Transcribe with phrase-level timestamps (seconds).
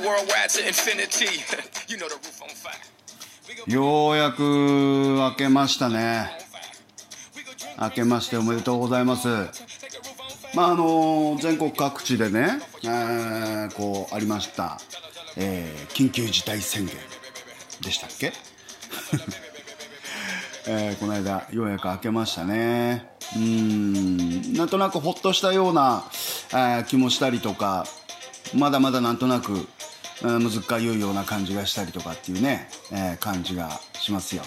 [3.66, 6.30] ようやく明けましたね。
[7.80, 9.28] 明けましておめでとうございます。
[10.54, 14.80] まああの全国各地でね、えー、こうありました、
[15.36, 16.96] えー、緊急事態宣言
[17.80, 18.32] でしたっけ？
[20.66, 23.06] えー、この間ようやく明けましたね。
[23.34, 24.52] うん。
[24.54, 26.04] なんとなくほっとしたような、
[26.52, 27.86] えー、気もしたりとか
[28.54, 29.68] まだまだなんとなく
[30.22, 34.42] 難ゆいような感じがしたりとかっていうね、えー、感じがしますよ。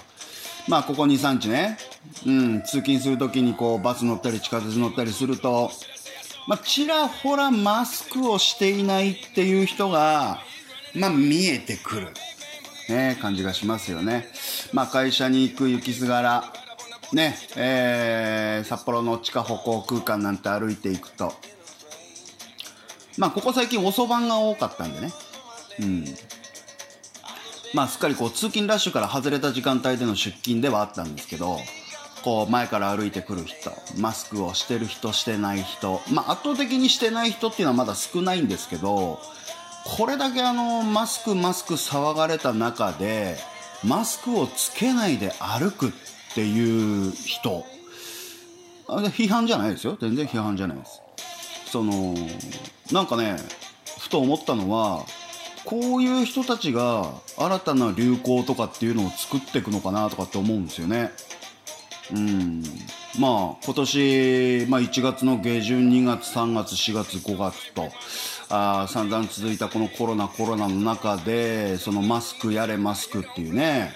[0.67, 1.77] まあここ23日ね、
[2.25, 5.71] うん、通勤するときにこうバス乗ったり地下鉄乗ったりすると
[6.47, 10.39] まあ、ちらほらマスクをしていないっていう人が、
[10.93, 12.07] まあ、見えてくる、
[12.89, 14.27] ね、感じがしますよね。
[14.73, 16.53] まあ、会社に行く行きすがら、
[17.13, 21.33] ね、えー、札幌の地下歩行空間なんて歩いていくと、
[23.17, 25.13] まあ、ここ最近遅番が多かったんでね、
[25.79, 26.05] うん。
[27.73, 31.57] まあ、すっかりこう、通勤ラッシュから外れた時間帯での出勤ではあったんですけど、
[32.23, 39.19] こう前から歩いてくる人マスクをしてる人してない人まあ圧倒的にしてない人っていうのはまだ少ないんですけど
[39.97, 43.35] これだけあのマスクマスク騒がれた中で
[43.83, 45.91] マスクをつけないで歩くっ
[46.33, 47.65] ていう人
[48.87, 51.02] あれ批判じゃないですよ全然批判じゃないです
[51.65, 52.15] その
[52.93, 53.35] なんかね
[53.99, 55.03] ふと思ったのは
[55.66, 61.11] こういう人たちが新たな流行とかっていうのを作っていくのかなとかって思うんですよね。
[62.11, 62.64] うん。
[63.20, 67.89] まあ今年、まあ、1月の下旬2月3月4月5月と
[68.50, 73.94] あ散々続いたこのコロナコロナの中でそのマスクやれマスクっていうね、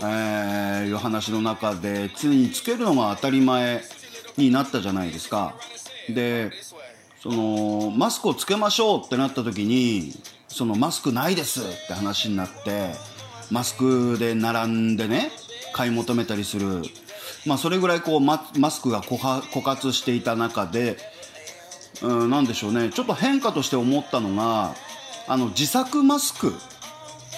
[0.00, 3.82] えー、いう話の中で常につけるのが当たり前
[4.36, 5.54] になったじゃないですか。
[6.08, 6.50] で
[7.24, 10.12] そのマスクをつけましょうってなった時に
[10.46, 12.90] そのマスクないですって話になって
[13.50, 15.30] マスクで並んでね
[15.72, 16.82] 買い求めたりする。
[17.46, 18.38] まあ、それぐらいこうマ
[18.70, 20.98] スクが枯渇していた中で、
[22.02, 22.90] うん、なんでしょうね。
[22.90, 24.74] ちょっと変化として思ったのが
[25.26, 26.52] あの自作マスク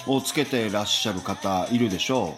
[0.05, 2.35] をつけてらっしゃる方いるでしょ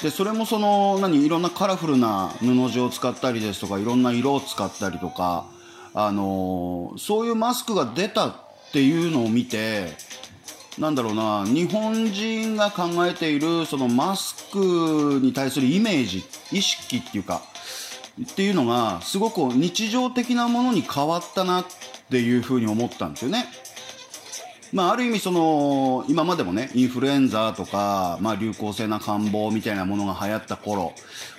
[0.00, 0.02] う。
[0.02, 5.46] でそれもその何いろんなカラフルな布地を使ったりですとかいろんな色を使ったりとか、
[5.94, 8.28] あの、そういうマスクが出た
[8.68, 9.88] っていうのを見て
[10.78, 17.42] なんだろうな日本人が考えているそのマスクに対するイメージ意識っていうか
[18.22, 21.64] っていうのがすごく日常的なものに変わったなっ
[22.10, 23.46] ていうふうに思ったんですよね。
[24.72, 30.92] まあ、ある意味その今までもねインフルエンザとか、まあ、流行性な感冒みたいなものが流行った頃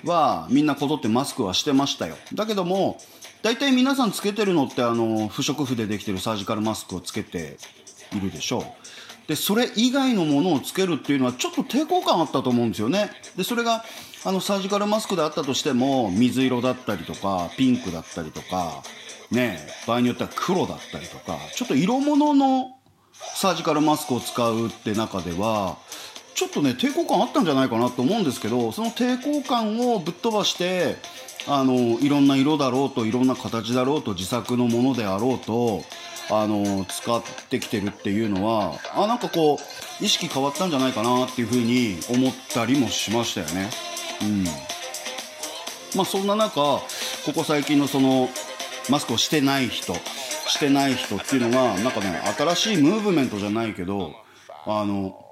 [0.04, 2.98] はみんなこぞってマスクはしてましたよだけども
[3.42, 7.58] 大体皆さんつけてるのってあの不織布でできてるサージカルマスクをつけて
[8.16, 8.64] いるでしょう。
[9.28, 13.12] でそれ以外のものをつけるっていうのはちょっと抵抗感あったと思うんですよね。
[13.38, 13.86] でそれが
[14.26, 18.84] あのサージカルマスクであったとしても水色だったりとかピンクだったりとか
[19.32, 22.80] ね場合によっては黒だったりとかちょっと色物の
[23.36, 25.78] サージカルマスクを使うって中では
[26.34, 30.96] ちょっとね抵抗感あったんじゃないかなと思うんですけどその抵抗感をぶっ飛ばして
[31.48, 35.84] あのいろんな色だろうといろんな形だろうと自作のものであろうと
[36.32, 43.70] あの使ってきてるっていうのはあなんかこう意識変わったんじゃないかなっていうふうに思ったりもしましたよね。
[44.22, 44.44] うん
[45.96, 46.82] まあ、そんな中こ
[47.34, 48.30] こ最近のその
[48.90, 49.94] マスクをしてない人
[50.48, 54.14] してない人っていうのがなんかね新しいムーブメントじゃないけど
[54.66, 55.26] あの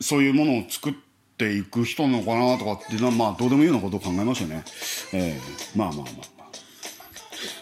[0.00, 4.64] そういうものを作ってていく人なのかなとかっていうのはまあどうでもいいようなことを考えましたね。
[5.12, 6.04] えー、まあまあまあ。
[6.06, 6.34] まあ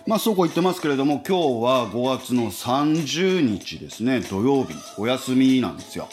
[0.06, 6.08] まあそうこう言ってますけれども、今日は5月の30日ですね、土曜日、お休みなんですよ。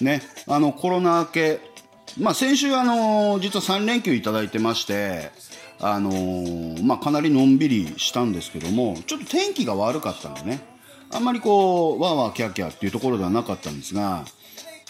[0.00, 1.60] ね、あのコロナ明け、
[2.18, 5.30] まあ先週あの、実は3連休いただいてまして、
[5.80, 10.60] あのー、まあかなりのんびりしたんですけども、ちょっと天気が悪かったんでね、
[11.10, 14.24] あんまりこう、わーわーキャーキャーっていうところではなかったんですが、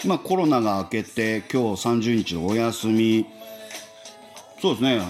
[0.07, 3.27] まあコロナが明けて、今日30日のお休み、
[4.61, 5.01] そうですね、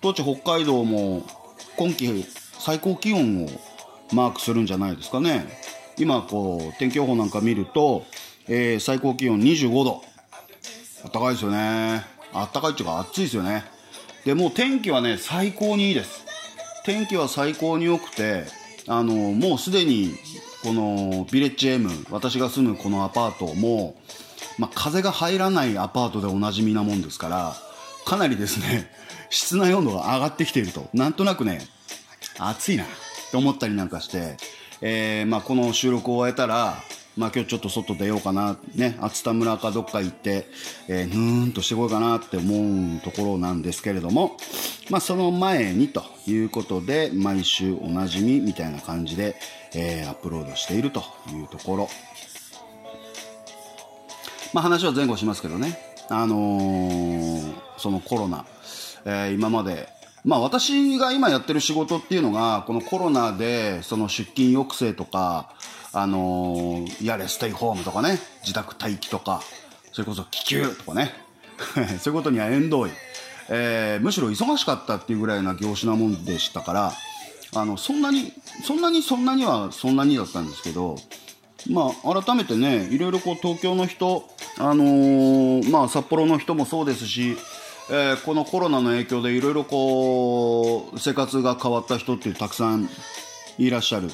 [0.00, 1.26] 当地北海道も
[1.76, 2.24] 今季
[2.58, 3.48] 最高気温を
[4.12, 5.46] マークするんじゃないですかね。
[5.98, 8.04] 今こう天気予報なんか見ると、
[8.48, 10.02] えー、最高気温25度。
[11.04, 12.04] あったかいですよね。
[12.32, 13.64] あったかいっていうか暑いですよね。
[14.24, 16.24] でもう天気はね最高にいいです。
[16.84, 18.44] 天気は最高に良くて
[18.86, 20.14] あのもうすでに
[20.62, 23.96] このビレッジ M 私が住むこのアパートも、
[24.60, 27.54] まあ、風が入らないアパートでおなじみなもんですから
[28.04, 28.92] かなりですね
[29.30, 31.66] 室内温度が上がってきているとなんとなくね
[32.38, 32.86] 暑いなっ
[33.30, 34.36] て思ったりなんかして、
[34.82, 36.82] えー、まあ、この収録を終えたら、
[37.16, 40.46] まあ今日ちょっと外出ようかな、ね、熱田村かどっか行って、
[40.88, 44.36] えー、ぬーんとしてこようかなって思うところなんですけれども、
[44.88, 49.36] まあその前にということで、毎週おなじみみたいな感じで、
[49.74, 51.88] えー、アップロードしているというところ。
[54.52, 58.44] まあ話は前後しますけどね、あのー、そのコロナ、
[59.04, 59.88] えー、今まで。
[60.22, 65.54] まあ私が今やってる仕事っていうのが、このコロナでその出勤抑制とか、
[65.92, 69.42] あのー、やれステイホームとかね、自宅待機とか、
[69.92, 71.12] それこそ気球とかね、
[72.00, 72.90] そういうことには縁遠い。
[73.52, 76.92] えー、むしろ忙しかったっていうぐらいな業種なもんでしたから、
[77.54, 78.32] あの、そんなに、
[78.64, 80.96] そんなにそんなにはそんなにだったんですけど、
[81.68, 87.36] まあ、改めてね、いろいろこう東京の人、あのー、まあ札幌の人もそうですし、
[87.90, 92.88] えー、このコロナの影響でいろいろこう生活が変わった人ってたくさん
[93.58, 94.08] いらっしゃる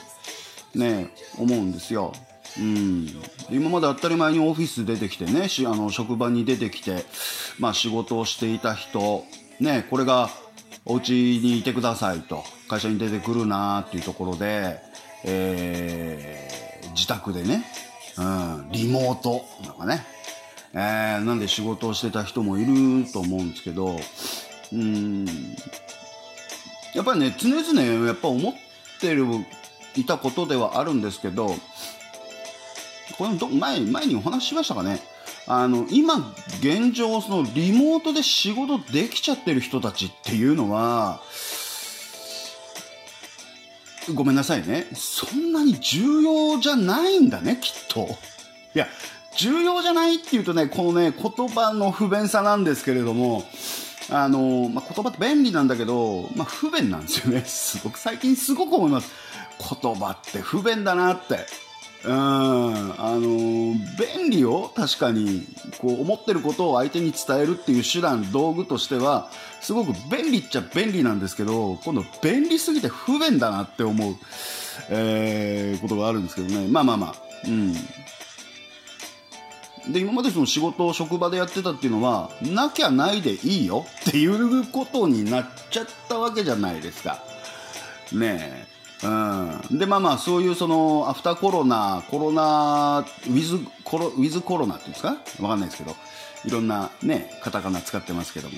[0.75, 2.12] ね思うんですよ。
[2.59, 3.09] うん、
[3.50, 7.05] 今まで当たり前にオフィス出てきてねしあの職場に出てきて、
[7.59, 9.25] まあ、仕事をしていた人、
[9.61, 10.31] ね、これが
[10.87, 11.11] お家
[11.43, 14.79] にいてくださいと会社に出てくるなっていうところで、
[15.25, 17.67] えー、自宅でね、
[18.17, 20.06] うん、リモートなんかね
[20.78, 23.99] えー、なんで仕事をしてた人もいると思うんですけど、
[24.75, 25.25] うん、
[26.94, 28.55] やっぱりね、常々やっぱ思っ
[29.00, 29.25] てる、
[29.96, 31.56] いたことではあるんですけど、
[33.17, 35.00] これど前、前にお話ししましたかね。
[35.46, 41.22] あの、今、現状、そのリモートで仕事できちゃってる人たちっていうのは、
[44.14, 44.87] ごめんなさいね。
[44.93, 48.19] そんなに重要じゃないんだね、きっと。
[48.75, 48.88] いや、
[49.37, 53.44] 重要じゃないっていうとね、このね、言葉の不便さなんですけれども、
[54.11, 57.43] あの、まあ、言葉って便利なんだけど、まあ、不便なんですよね。
[57.47, 59.11] すごく、最近すごく思います。
[59.83, 61.47] 言葉って不便だなって。
[62.05, 63.21] うん、あの、
[63.99, 64.71] 便利よ。
[64.77, 65.44] 確かに。
[65.79, 69.29] こう、思ってることを相手に伝えるっていう手段、道具としては、
[69.61, 74.17] すごく便利っちゃ便利なんですけど、今度便利すぎて不便だなって思う、
[74.91, 76.69] えー、ことがあるんですけどね。
[76.69, 77.15] まあまあまあ。
[77.49, 77.75] うん。
[79.88, 87.23] で今までその仕事を職場でやってたっていうのはなきゃないでいいよっていうことになっちゃったわけじゃないですか。
[88.12, 88.67] ね
[89.03, 89.06] え。
[89.06, 95.17] うん、でまあまあそういうそのアフターコロナコロナウィズコロウィズコロナっていうんですか？
[95.41, 95.94] わかんないですけど
[96.47, 98.55] いろんなねカタカナ使ってますけども。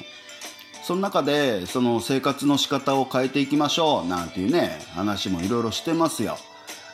[0.85, 6.39] その中でその生活の仕方を変えていきましょうなんていうね話もいろいろしてますよ。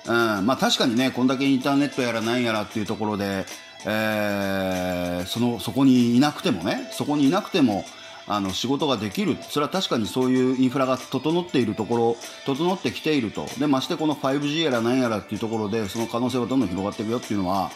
[0.06, 3.46] うん、まあ確かにね、こんだけインターネットやらなんやらっていうところで、
[3.86, 7.84] えー、そのそこにいなくてもねそこにいなくても
[8.26, 9.36] あの仕事ができる。
[9.42, 12.16] それは確かにそういうインフラが整っているところ
[12.46, 13.46] 整ってきていると。
[13.58, 17.70] でましてこの 5G やら何やらっていうところでその可能性はどんどん広がっていくよっていうのは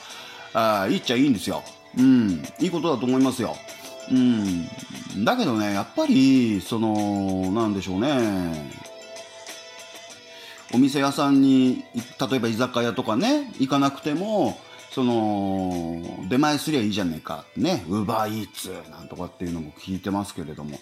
[0.55, 1.63] あいいっちゃいいんですよ、
[1.97, 3.57] うん、いいことだと思いますよ、
[4.11, 8.89] うん、だけどねやっぱりそのなんでしょうね。
[10.75, 11.83] お店屋さんに
[12.31, 14.59] 例えば居酒屋とかね行かなくても
[14.99, 17.45] その、出前すりゃいいじゃねえか。
[17.57, 17.85] ね。
[17.89, 20.81] ウーバーイーツなんとかっていうのも聞いてますけれども。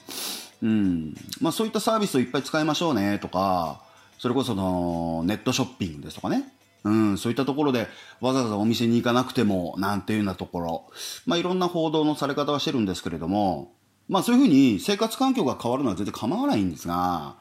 [0.63, 1.15] うん。
[1.43, 3.83] まあそういったサービスをいっぱい使いましょうねとか、
[4.19, 6.51] それこその、ネットショッピングですとかね。
[6.85, 7.89] うん、そういったところで
[8.23, 10.85] わざわざお店に行かなくてもなんていうようなところ、
[11.27, 13.75] まあいろんな報道のされ方はしてるんですけれども、
[14.09, 17.37] まあそういうふうに生活環境が変わるのは全然構わないんですが、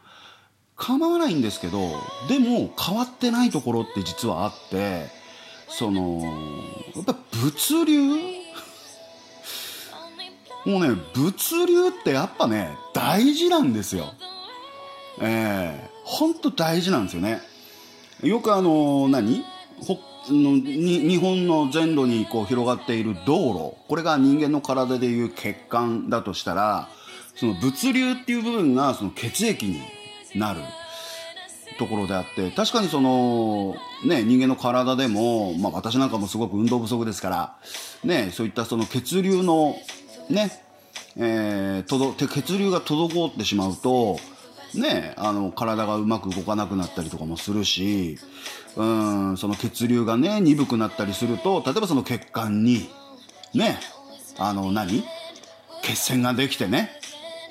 [0.75, 1.79] 構わないんですけど、
[2.27, 5.14] でも変わってないところって実はあって、
[5.67, 6.21] その
[6.95, 8.01] やっぱ物流？
[10.65, 14.13] もうね物流ってやっぱね大事なんですよ。
[15.21, 17.41] ええー、ほんと大事なんですよね。
[18.23, 19.43] よくあの何？
[19.81, 23.75] ほのに日本の全土にこう広がっている道路。
[23.87, 26.89] これが人間の体でいう血管だとしたら
[27.35, 29.81] その物流っていう部分がその血液に
[30.33, 30.61] なる。
[31.77, 37.55] ところであって確かにその、ね、人間の体でも、まあ、私なんかもすごく運動不足ですから、
[38.03, 39.75] ね、そういったその血流の、
[40.29, 40.51] ね
[41.17, 44.17] えー、とど血流が滞ってしまうと、
[44.73, 48.17] ね、あの体がうまく動かなくなったりとかもするし
[48.75, 52.89] うんその血流が、ね、鈍くなったりすると例えばその血管に、
[53.53, 53.79] ね、
[54.37, 55.03] あの何？
[55.81, 56.89] 血栓ができてね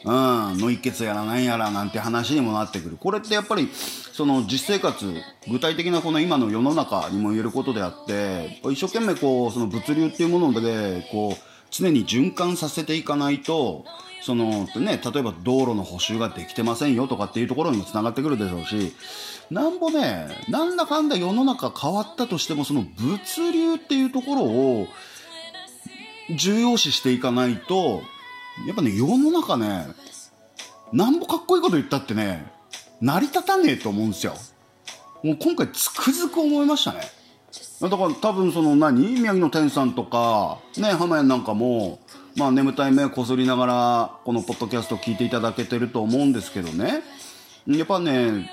[0.04, 2.98] うん、脳一血やらなんやらなんて話にもなってくる。
[2.98, 3.70] これってやっぱり
[4.14, 5.12] その実生活
[5.50, 11.42] 具体的なこの今の世の中にも言えることであって一生懸命こうその物流っていうものでこう
[11.72, 13.84] 常に循環させていかないと
[14.22, 18.92] そのね例えば道路の補修ができてませんよとかっていうところにもつながってくるでしょうし
[19.50, 24.86] なんぼねなんだかんだ世の中変わったとしてもその物流っていうところを
[26.38, 28.00] 重要視していかないと
[28.64, 29.88] やっぱね世の中ね
[30.92, 32.53] なんぼかっこいいこと言ったってね
[33.04, 34.34] 成り立たねえと思うんですよ。
[35.22, 37.00] もう今回つくづく思いましたね。
[37.80, 39.20] だから多分その何？
[39.20, 41.98] 宮城の天さんとかね浜屋なんかも
[42.36, 47.02] まあ眠たい目こすりながらこのポッドキャスト聞いていただけてると思うんですけどね。
[47.66, 48.50] やっぱね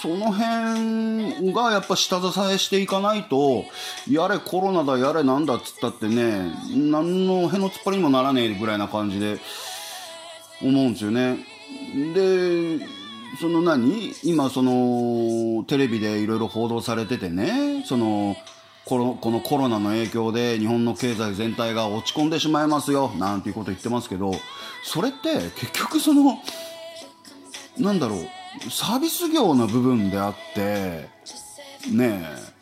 [0.00, 3.64] その辺がやっぱ下支えしていかないと
[4.10, 9.38] やれコロナだやれなんだっつったってね何のへの突っ張りにもならねえぐらいな感じで
[10.62, 11.38] 思うんですよね。
[12.14, 13.01] で
[13.40, 14.12] その何？
[14.22, 17.84] 今そのテレビでいろいろ報道されててね。
[17.86, 18.36] その
[18.84, 23.10] このこのコロナの影響で日本の経済全体が落ち込んでしまいますよ。
[23.16, 24.32] なんていうこと言ってますけど
[24.82, 26.38] それって結局その
[27.78, 28.20] なんだろう
[28.70, 31.08] サービス業の部分であって
[31.90, 32.52] ねえ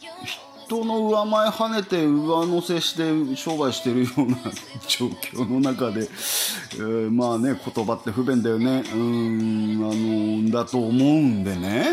[0.70, 4.36] 人の上前跳ねて上乗せして商売してるような
[4.86, 8.84] 状況の中で、えー、まあね言葉って不便だよね。
[8.94, 11.88] うんあのだと思うんでね。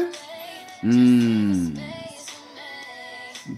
[0.84, 1.76] うん。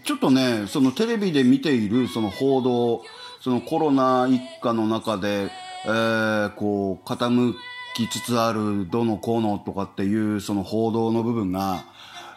[0.05, 3.03] ちょっとねそのテレビで見ているその報道
[3.41, 5.51] そのコロナ一家の中で、
[5.85, 7.53] えー、こう傾
[7.93, 11.83] きつつあるどのこうのとかっていうその報道の部分が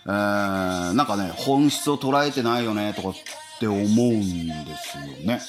[0.07, 3.13] えー、なんかね、本質を捉えてないよね、とかっ
[3.61, 5.41] て思うんですよね。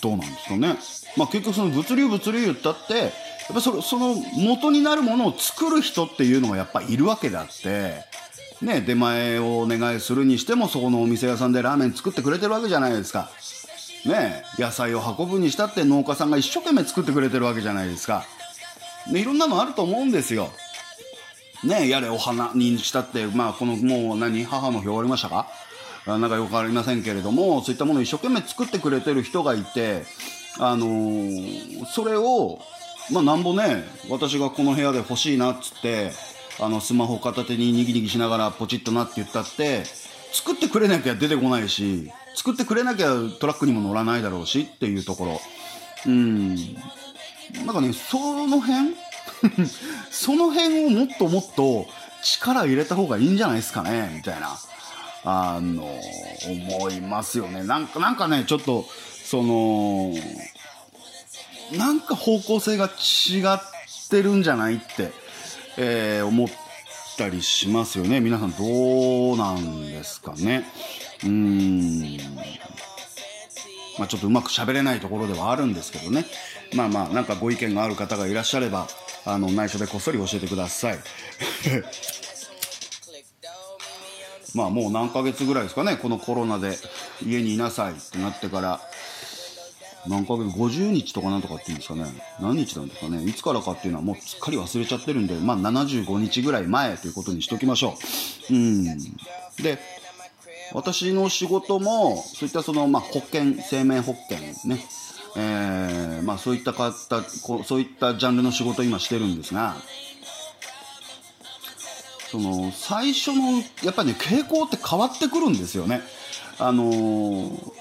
[0.00, 0.76] どうなんですかね。
[1.16, 3.10] まあ結局その物流物流言ったって、やっ
[3.54, 8.04] ぱそその元になるものを作る人っていうのがやっぱいるわけであって、
[8.60, 13.30] ね、出前をお願いするにしてもそこのお店屋さんでラーメン作ってくれてるわけじゃないですか。
[14.06, 18.24] ね、野菜を運ぶにしたって農家さんが一生懸命作ってくれてるわけじゃないですか。
[19.12, 20.50] でいろんなのあると思うんですよ。
[21.64, 25.46] ね、やれお花にしたって、まあ、このもう何、母の日終わりましたか？
[26.06, 30.02] なんかよくありませんけれども、そういったものを一生懸命作ってくれてる人がいて、
[30.58, 32.58] あのー、それを、
[33.12, 36.10] まあ、なんぼね、私がこの部屋で欲しいなっつって、
[36.60, 39.84] あの、スマホ片手ににぎにぎしながらポチッとなって言ったって、
[40.32, 45.40] 作ってくれなきゃ出てこないし、作ってくれなきゃトラックにも乗らないだろうしっていうところ。
[46.06, 46.54] うん。
[46.54, 46.60] な
[47.64, 48.94] んかね、その辺
[50.10, 51.86] その辺をもっともっと
[52.22, 54.56] 力入れた方がいいんじゃないですかね、みたいな、
[55.24, 55.84] あの、
[56.68, 57.64] 思いますよね。
[57.64, 58.86] なんか、なんかね、ちょっと、
[59.24, 60.14] その、
[61.76, 65.12] なんか方向性が違ってるんじゃないって、
[65.78, 66.48] えー、思っ
[67.16, 68.20] たりしますよね。
[68.20, 70.64] 皆さんどうなんですかね。
[71.24, 72.18] うーん。
[73.98, 76.26] まあ、ちょっとうまく喋れないところではあるんですけどね。
[76.74, 78.88] まあまあ、なんかご意見がある方がいらっしゃれば、
[79.24, 80.98] あの、内緒でこっそり教えてください。
[84.54, 86.76] まあもう何ヶ月ぐらいですかね、このコロナで
[87.24, 88.80] 家にいなさいってなってから、
[90.06, 92.04] 何ヶ月、50日とかなんとかっていうんですかね、
[92.40, 97.96] 何日なんですかね、いつからかっていうのはもうすっかり忘れちゃってるんで、まあ75日ぐらい前ということにしときましょ
[98.50, 98.54] う。
[98.54, 98.84] うん。
[99.62, 99.78] で、
[100.72, 104.84] 私の仕事も、そういったその、まあ保険、生命保険ね、
[105.36, 109.76] えー、まあそういった方そういったジャンルの仕事を今してるんですが
[112.30, 116.00] その最初のやっぱりね傾向って変わってくるんですよね。
[116.58, 117.72] あのー、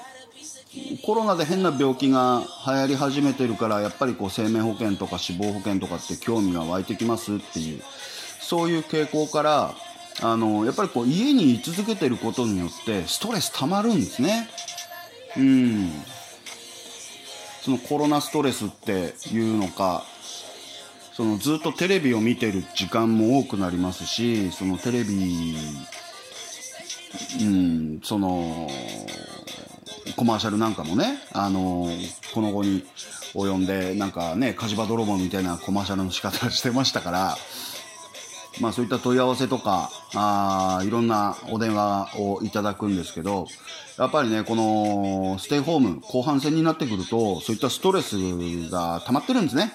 [1.03, 7.81] コロナで変な病気が流行り始めてるからやっぱりこう生命保険とか死亡保険とかって興味が湧いてきますっていう
[8.39, 9.75] そういう傾向から
[10.23, 14.49] あの、やっぱりこう家に居続けてることによってストレス溜まるんですね。
[15.37, 15.89] うん。
[17.61, 20.03] そのコロナストレスっていうのか
[21.13, 25.55] そのずっとテレビを見てる時間も多くなりますしそのテレビ
[27.41, 28.67] うんその
[30.15, 31.87] コマーシャルなんかもねあの
[32.33, 32.83] この後に
[33.33, 37.37] 及んでなんかね火事場泥棒みたいなコマーシャルの仕方してましたから
[38.59, 43.47] まあそういった問い合わせとか、あいろんなお電話をいただくんですけど、
[43.97, 48.15] やっぱりね、このステイホーム後半戦になってくると、そういったストレス
[48.69, 49.71] が溜まってるんですね。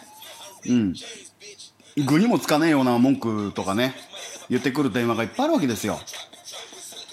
[0.69, 0.95] うん。
[2.05, 3.95] 具にもつかねえような文句とかね、
[4.51, 5.99] 言ってくる電話がいっぱいあるわけですよ。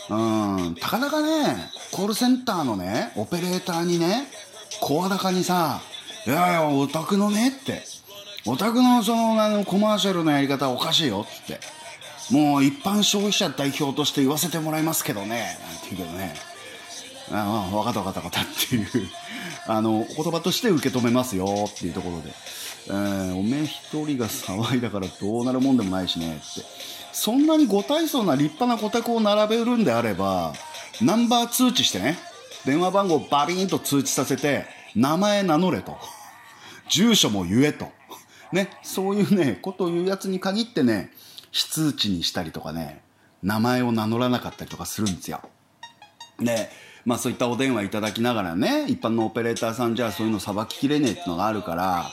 [0.10, 0.76] うん。
[0.76, 4.28] たかだかね、コールセンターのね、オペレーターにね、
[4.82, 5.82] 声高にさ、
[6.26, 7.84] いやいや、お宅のねって、
[8.46, 11.60] お宅のそのあのコマーシャルのやり方おかしいよっって。
[12.32, 15.58] もう一般消費者代表として言わせてもらいますけどね。
[15.62, 16.36] なんて言うけどね。
[17.32, 18.88] ああ分かった分かった分かったっていう。
[19.68, 22.34] あの言葉として受け止めますよっていうところで、
[22.88, 26.44] えー、おめえ一人が騒いだからどうなるもんでもないしねって。
[27.14, 30.54] そんなにご体操な立派なご宅を並べるんであれば
[31.02, 32.18] ナンバー通知してね。
[32.66, 35.98] 電話番号バビーンと通知させて名前名乗れと。
[36.90, 37.88] 住所も言えと。
[38.54, 41.12] ねそういうねことを言うやつに限ってね
[41.52, 43.02] 非通知にしたりとかね
[43.42, 45.42] 名前を名乗らなかったりとかするんですよ
[46.40, 46.70] で
[47.06, 52.06] まあそういったお電話いただきながらね、一般のオペレーターさんじゃあそういうのさばききれねえってのがあるから、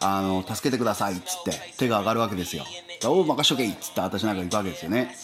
[0.00, 2.64] あの、助けてくださいっつって手が上がるわけですよ。
[3.04, 5.14] おう、任しとけっつって私なんか行くわけですよね。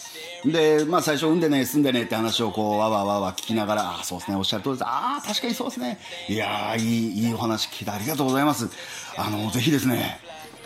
[0.45, 4.85] で、まあ最初、産んでね、住んでねって話をこう、わわわわ聞きながら、ああ、そうですね、おっしゃる通りです。
[4.85, 5.97] ああ、確かにそうですね。
[6.29, 8.69] いやー、いい、いいお話聞いてありがとうございます。
[9.17, 10.19] あの、ぜひですね、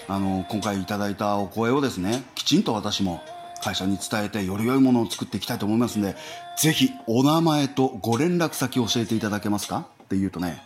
[0.10, 3.22] あの、今回いただいたお声をですね、きちんと私も
[3.62, 6.16] 会社に伝えてより良いものを作っていきたいと思いますんで、
[6.58, 9.86] ぜひお名前とご連絡先を教えていただけますか？
[10.06, 10.63] って言うとね、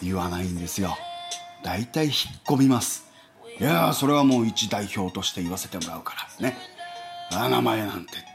[0.00, 0.96] 言わないんですよ。
[1.64, 2.14] 大体引っ
[2.46, 3.10] 込みます。
[3.58, 6.56] いや、それはもう一代表として言わせてもらうからね。
[7.32, 8.28] あ、名前なんてって。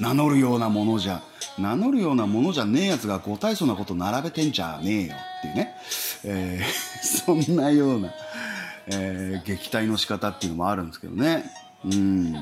[0.00, 1.22] 名乗るようなものじゃ、
[1.58, 5.74] 名乗るようなものじゃねえやつがご大層なこと並べてんじゃねえよっていうね。
[6.24, 8.12] えー、そんなような、
[8.90, 11.44] えー、撃退の仕方っていうのもあるんですけどね。
[11.84, 12.32] うん。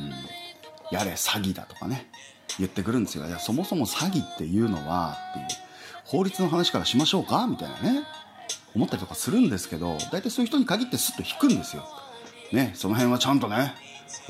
[0.90, 2.08] やれ詐欺だとかね。
[2.58, 3.26] 言ってくるんですよ。
[3.26, 5.46] いやそもそも詐欺っていうのはっていう
[6.04, 7.46] 法律の話からしましょうか？
[7.46, 8.04] みたいなね。
[8.74, 11.86] 思ったりとかするんですけど大体そういう人に限ってスッと引くんですよ。
[12.52, 13.74] ねその辺はちゃんとね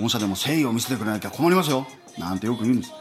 [0.00, 1.87] 御社でも誠意を見せてくれなきゃ困りますよ。
[2.18, 2.92] なんてよく言うんです。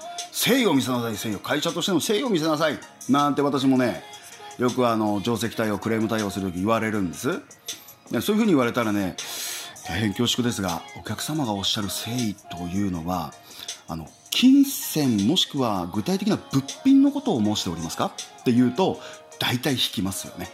[0.48, 1.40] 誠意を見せなさい誠意を。
[1.40, 2.78] 会社としての誠意を見せなさい。
[3.10, 4.04] なんて私もね
[4.60, 7.42] よくあの定石対応クレーム対応する時言われるんです。
[8.10, 9.16] そういうふうに言われたらね
[9.88, 13.34] 大変恐縮ですがお客様がおっしゃる誠意というのは
[13.88, 18.12] あの金銭もしくは具体的な物品のことを申しておりますか？
[18.42, 19.00] っていうと
[19.40, 20.50] 大体引きますよね。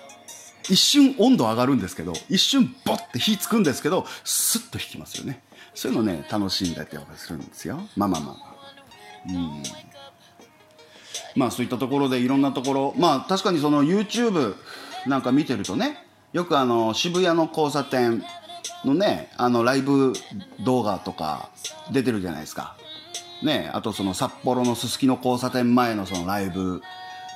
[0.70, 5.42] 一瞬温度上がるんですけど一瞬ボッて火つくんですけどスッと引きますよね。
[5.74, 7.80] そういうのね楽しんだりとかするんですよ。
[7.96, 8.36] まあまあまあ。
[9.30, 9.64] うん。
[11.36, 14.56] まあそういったところでいろんなところまあ確かにその YouTube
[15.08, 18.24] なんか見てるとねよくあの渋谷の交差点
[18.86, 20.14] のねあのライブ
[20.64, 21.50] 動画とか
[21.92, 22.76] 出てるじゃないですか。
[23.44, 26.84] ね、あとその札幌のすすきの交差点前のそのライブ、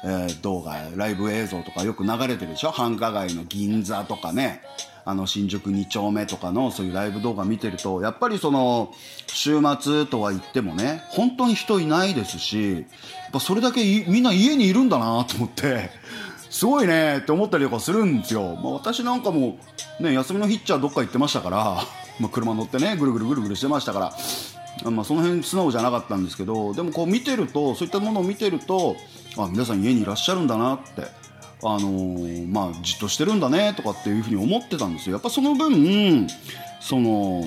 [0.04, 2.70] えー、動画、ライブ映像とかよく流れてるでしょ？
[2.70, 4.62] 繁華街の銀座とかね、
[5.04, 8.94] あの新宿2丁目とかのそういうライブ動画見てると、やっぱりその
[9.26, 12.84] 週末とは言ってもね、本当に人いないですし、やっ
[13.34, 15.90] ぱそれだけみんな家にいるんだなと思って、
[16.50, 18.56] すごいねって思ったりとかするんですよ。
[18.56, 19.58] まあ、私なんかも
[20.00, 21.84] ね、休みの日っちゃどっか行ってましたから、
[22.20, 24.14] まあ、車乗ってね、ぐるぐるぐるぐるしてましたから、
[24.92, 28.98] まあ、その辺素直じゃなかったんですけどでもこう見てるとそういったものを見てると
[29.38, 31.04] あ皆さん家にいらっしゃるんだなって
[31.64, 36.28] あのー、まあじっとしてるんだねとかっていうふうに思ってたんですよやっぱその分
[36.82, 37.42] その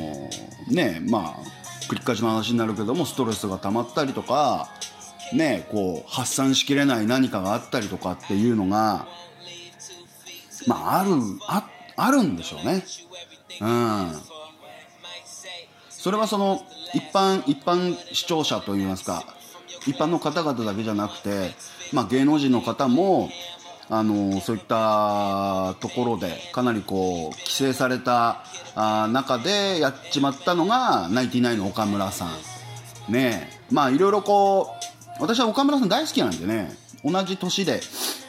[0.71, 1.59] ねまあ
[1.89, 4.69] 繰り返しの話になるけどもストレスが溜まったりとか
[5.35, 9.07] ねこう発散しきれない何かがあったりとかっていうのが
[10.67, 11.11] まあある
[11.47, 12.85] ああるんでしょうね。
[13.61, 14.13] うん。
[15.89, 16.63] それはその
[16.95, 19.25] 一般一般視聴者といいますか
[19.87, 21.51] 一般の方々だけじゃなくて、
[21.93, 23.31] まあ、芸能人の方も
[23.91, 32.27] あのそういったところでかなりこう規制されたあ中でやっちまったのがナインティナインの岡村さ
[33.09, 33.13] ん。
[33.13, 33.51] ね。
[33.71, 37.81] まあいろいろこう私は岡村さん大好きなんでね同じ年で、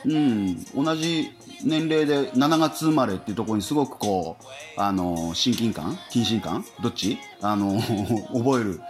[0.05, 1.31] うん、同じ
[1.63, 7.17] 年齢で7月生まれっていうところにすごくこう、あの、親近感近親感どっち？
[7.41, 7.79] あの、
[8.33, 8.81] 覚える。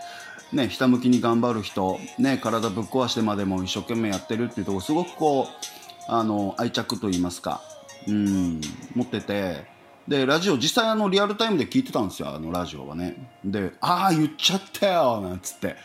[0.52, 7.62] ね、ひたむきに頑張る人、ね、体ぶっ壊してまでも一生懸命やってるっていうところすごくこう、あの、愛着と言いますか、
[8.08, 8.62] うん、
[8.96, 9.66] 持ってて、
[10.10, 13.16] で、ラジオ、実際あの、リアルタイムで聞いてたんですよ、あの、ラジオはね。
[13.46, 15.76] で、ああ、言っちゃったよなんつって、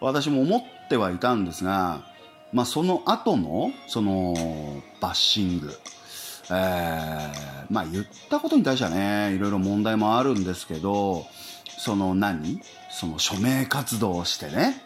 [0.00, 2.04] 私も思ってはいたんですが、
[2.52, 5.70] まあ、その後の、その、バッシング、
[6.50, 11.26] えー、まあ言ったことに対してはね、いろいろ問題もあるんですけど、
[11.78, 12.60] その何？
[12.90, 14.82] その署名活動をしてね、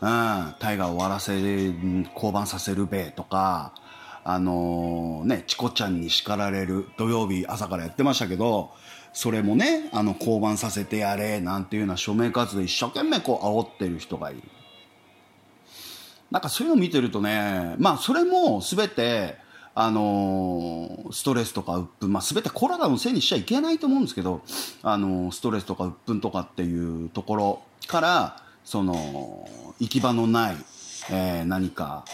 [0.00, 1.72] うん、大河終わらせ、
[2.14, 3.72] 降板させるべとか、
[4.28, 8.72] あの、ね、チコちゃんに叱られる土曜日朝からやってましたけど、
[9.12, 14.42] それもね、あの、降板させてやれ、なんていうような署名活動一生懸命こう煽ってる人がいる。
[16.32, 19.36] なんかそういうの見てるとね、まあそれも全て、
[19.76, 24.42] あのー、ストレスとか鬱憤、まあ、全てコロナのせいにしちゃいけないと思うんですけど、
[24.82, 30.56] あのー、ストレスとか鬱憤とかっていうところからその行き場のない、
[31.10, 32.04] えー、何か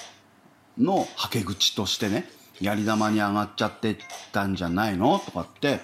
[0.78, 2.28] のはけ口としてね
[2.60, 3.98] やり玉に上がっちゃって
[4.32, 5.18] たんじゃないの？
[5.18, 5.80] とかって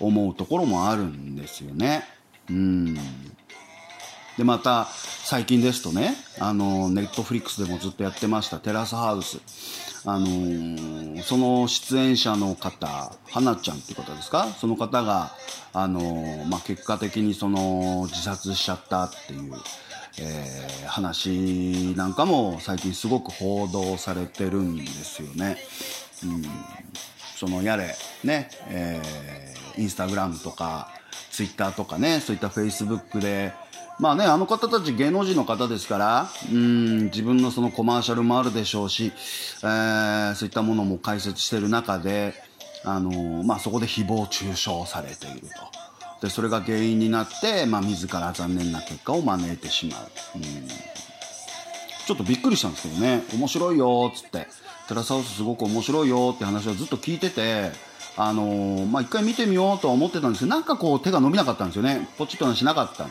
[0.00, 2.04] 思うところもあるんですよね。
[2.50, 2.94] うん。
[4.36, 4.86] でまた
[5.24, 9.38] 最近ですとねあのネットフリックスでもずっとやってましたテラスハウス。
[10.08, 14.46] あのー、その出演者の方花ちゃんっていう方ですか？
[14.60, 15.32] その方が、
[15.72, 19.52] あのー、まあ、結果的にその自殺しちゃったっていう、
[20.18, 25.58] えー、話なんかも最近すごく報道されてるんですよね。
[26.24, 26.44] うん、
[27.36, 30.90] そのやれね、えー、インスタグラムとか
[31.30, 33.52] ツイッターとかねそういったフェイスブックで
[33.98, 39.10] まあね、あの方たち芸能人の方ですから、うん、自分のそのコマーシャルもあるでしょうし、
[39.62, 42.34] えー、そういったものも解説してる中で、
[42.84, 45.95] あの、まあそこで誹謗中傷されていると。
[46.20, 50.08] で、それが原因になって、まあ自ら残念な結果を招いてしまう。
[50.36, 54.46] うん、ちょっとびっくりしたんですけどね、面白いよっ、つって。
[54.88, 57.72] テラスハウスすごく面白いよって話をずっと聞いてて、
[58.16, 62.08] あのー、まあ一回見てみようとは思ってたんですけど、なんかこう手が伸びなかったんですよね。
[62.16, 63.08] ポチッとしなかった。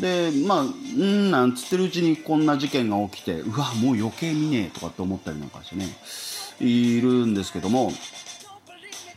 [0.00, 5.86] でまあうんなんつってるうちにこんな事件が起きてうわもう余計見ねえとかって思ったりなんかしてね
[6.60, 7.92] いるんですけども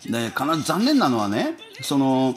[0.06, 2.36] でかな残念なのはねその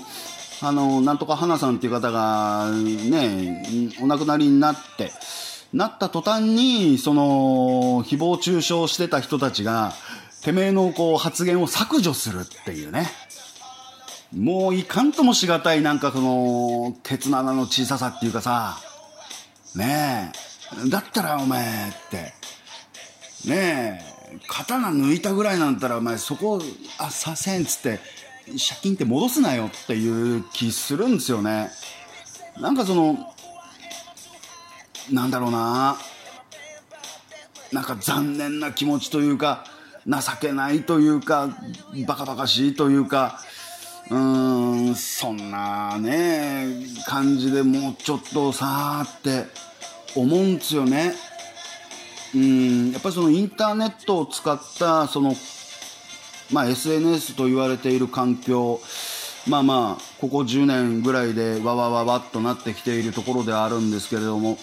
[0.60, 3.62] あのなんとか花さんっていう方がね
[4.00, 5.12] お亡くなりになって
[5.72, 9.92] なった途端にその誹謗中傷してた人たちが
[10.42, 13.06] てめえのこう発言を削除するっていうね。
[14.34, 18.78] もういかんともしがたいなんかその、ケツの穴の小ささっていうかさ、
[19.74, 20.32] ね
[20.86, 22.34] え、だったらお前って、
[23.48, 26.60] ねえ、刀抜いたぐらいなんたらお前そこ、
[26.98, 28.00] あ、させんっつって、
[28.52, 31.70] 借金って戻すなよっていう気するんですよね。
[32.58, 33.34] なんかその、
[35.10, 35.96] なんだろうな、
[37.72, 39.64] なんか残念な気持ちというか、
[40.06, 41.50] 情けないというか、
[42.06, 43.40] バカバカしいというか、
[44.10, 46.66] うーん、そんなね、
[47.06, 49.46] 感じでもうちょっとさーって
[50.14, 51.14] 思うんですよね。
[52.34, 55.34] うん、やっぱりそのインターネットを使ったその、
[56.50, 58.80] まあ、SNS と言われている環境、
[59.46, 64.58] まあまあ、ここ10年ぐらいでわわわわっとなってきているところではあるんですけれども、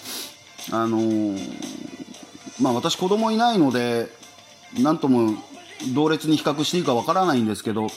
[0.71, 1.38] あの、
[2.60, 4.08] まあ私子供いないので、
[4.80, 5.36] なんとも
[5.93, 7.88] 同列に比較していいかわからないんですけど、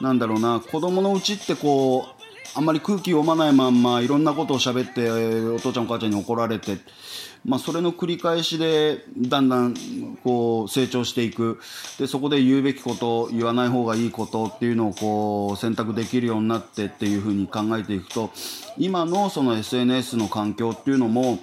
[0.00, 2.24] なんだろうな子供のうちってこう
[2.56, 5.10] あんまり空気読まないまんまいろんなことを喋って
[5.54, 6.78] お父ちゃんお母ちゃんに怒られて、
[7.44, 9.74] まあ、それの繰り返しでだんだん
[10.24, 11.60] こう成長していく
[11.98, 18.30] でそこで言うべきこと言わない方がいいことっていうのをこう選択できるようになってっていうふうに考えていくと
[18.78, 21.38] 今のその SNS の環境っていうのも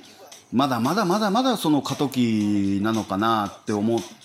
[0.51, 4.21] まだまだまだまだその過渡期なのかなって思って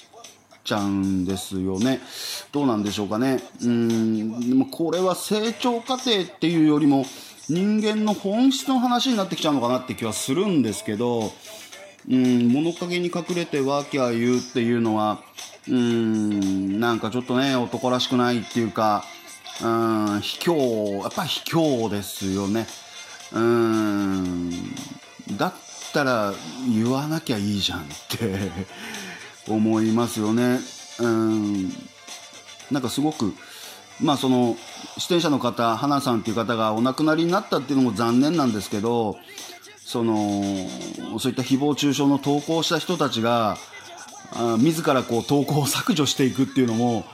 [0.66, 2.00] ちゃうんですよね。
[2.52, 3.40] どうなんでしょうかね。
[3.62, 7.06] うん、これは成長過程っていうよりも
[7.48, 11.32] 人間の本質の話になってきちゃうのかなって気はするんですけど、
[12.08, 15.20] うん、物陰に隠れてワーキャー言うっていうのは、
[15.68, 19.04] うん、なんかちょっとね、男らしくないっていうか、
[19.62, 22.66] うん、卑怯、やっぱ卑怯ですよね。
[23.32, 24.50] うん、
[25.36, 25.54] だっ
[25.92, 26.32] たら
[26.72, 28.50] 言わなきゃいいじゃんって
[29.50, 30.60] 思いますよね。
[31.00, 31.72] うん
[32.70, 33.32] なんかすごく、
[34.00, 34.56] まあその、
[34.98, 39.16] 出演者の方、花さんっていう方がお亡くなりになったっていうのも残念なんですけど、
[39.86, 40.42] その、
[41.20, 43.56] そういった誹謗中傷の投稿した人たちが、
[44.32, 47.04] あ自らこう投稿を削除していくっていうのも、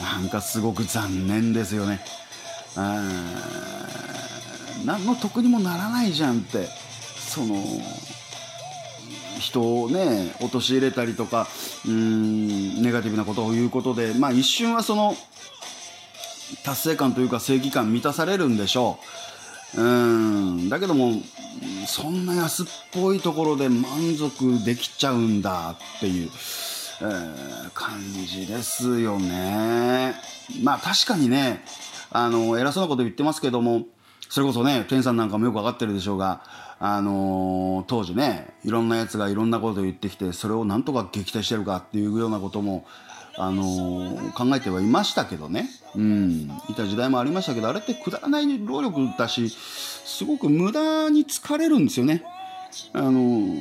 [0.00, 2.00] なんかすごく残念ですよね。
[2.74, 3.00] あ
[4.84, 6.66] 何の得にもならないじゃんって、
[7.16, 7.54] その、
[9.38, 11.46] 人をね陥れたりとか
[11.86, 15.14] うんネガティブなことを言うことで、まあ、一瞬はその
[16.62, 19.29] 達成感というか正義感満たされるんでしょう
[19.76, 20.68] うん。
[20.68, 21.14] だけども
[21.86, 26.30] そんな安っぽいところで満足できちゃうんだっていう、
[27.02, 30.14] えー、感じですよね。
[30.62, 31.64] まあ確かにね
[32.10, 33.86] あの偉そうなこと言ってますけども
[34.28, 36.42] それこそね天さんなんかもよく分かってるでしょうが
[36.78, 42.86] あのー、当時ねいろんなやつがいろんなことを言ってきてそれをなんとか撃退してるかっていうようなことも、
[43.36, 52.24] あの、考えてはいましたけどね、うん、いた時代もありましたけどあれってくだらない労力だしすごく無駄に疲れるんですよね。
[52.92, 53.56] あの、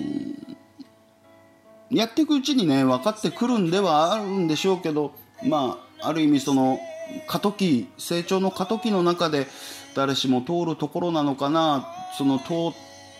[1.91, 6.79] やっていくうちにね分かってくるんではあるんでしょうけどまあある意味その
[7.27, 9.47] 過渡期成長の過渡期の中で
[9.95, 12.47] 誰しも通るところなのかなその通っ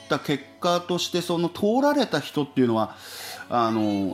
[0.08, 2.96] た結果としてその通られた人っていうのは
[3.50, 4.10] あのうん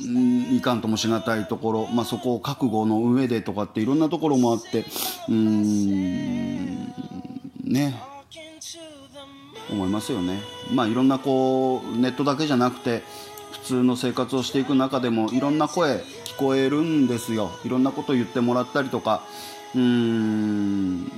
[0.00, 4.84] いかんともしがたいところ、まあ、そこを覚悟の上でとかっていろんなところもあって
[5.28, 6.86] うん
[7.64, 8.00] ね。
[9.70, 10.40] 思いますよね。
[10.72, 13.02] まあいろんなこうネットだけじゃなくて
[13.52, 17.50] 普通の生活をしていく中でもいろんな声聞こえるんですよ。
[17.64, 19.22] いろんなこと言ってもらったりとか
[19.74, 21.12] うん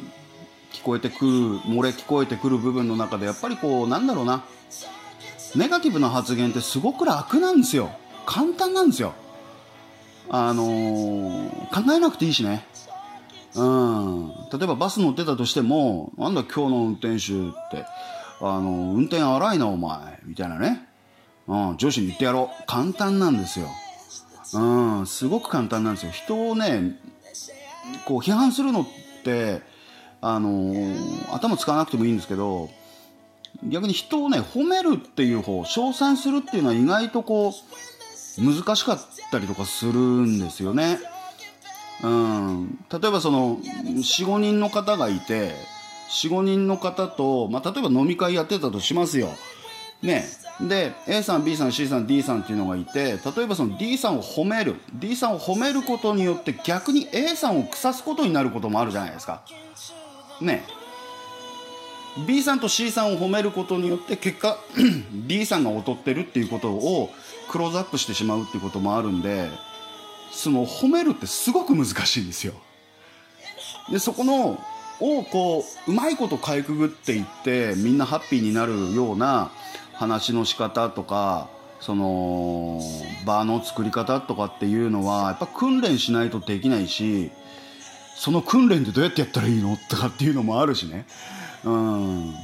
[0.72, 4.44] 聞こえてくる漏れ聞こえてくる部分の中でやっぱりこうなんだろうな。
[5.56, 7.90] ネガティブな発言ってすごく楽なんですよ。
[8.26, 9.14] 簡単なんですよ。
[10.28, 12.64] あのー、考えなくていいしね。
[13.56, 14.28] うん。
[14.52, 17.84] 例えばバス乗ってたとしてもなんだ今日の運転手って。
[18.42, 20.18] あの運転荒いなお前。
[20.24, 20.86] みたいなね、
[21.46, 22.64] うん、上司に言ってやろう。
[22.66, 23.68] 簡単なんですよ。
[24.52, 26.12] うんすごく簡単なんですよ。
[26.12, 26.98] 人をね
[28.04, 28.86] こう批判するのっ
[29.24, 29.62] て
[30.20, 32.68] あのー、頭使わなくてもいいんですけど
[33.64, 37.52] 逆に人をね褒めるっていう方称賛するっていうのは意外とこう
[38.40, 39.00] 難しかっ
[39.30, 40.98] たりとかするんですよね。
[42.02, 45.52] うん、例えばその45人の方がいて
[46.10, 49.28] 45人の方と、まあ、例えば飲み会やってたとしますよ。
[50.02, 50.24] ね、
[50.62, 59.42] で A さん B さん C さん D さんっていうのがいて例えばその D さんを褒める D さんを褒めることによって逆に A さんを腐すことになることもあるじゃないですか。
[60.40, 60.64] ね
[62.26, 64.58] B さんと C さんを褒めることによって結果
[65.12, 67.10] D さんが劣ってるっていうことを
[67.50, 69.50] クローズアップしてしまうっていうこともあるんで
[70.30, 72.54] その褒めるってすごく難しいんですよ。
[73.90, 74.58] でそこの
[75.00, 79.50] をこううまいことかいくぐっていってみんなハッピーになるような
[79.94, 81.48] 話の仕方とか
[81.80, 82.80] その
[83.26, 87.32] 場の作り方とかっていうのはやっぱ訓練しないとできないし
[88.14, 91.06] その訓練でどうやってやったらいいのとかっていうのもあるしね。
[91.64, 92.34] うん。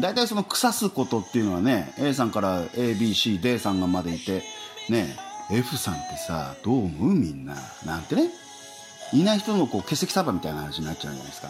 [0.00, 4.42] 大体その腐すことっていうのはね A さんから ABCD さんがまでいて
[4.88, 5.16] ね
[5.50, 7.56] F さんってさどう思うみんな？
[7.84, 8.30] なんてね。
[9.12, 11.48] いない人のこう欠席サバみたいな話になっちゃうじゃないですか。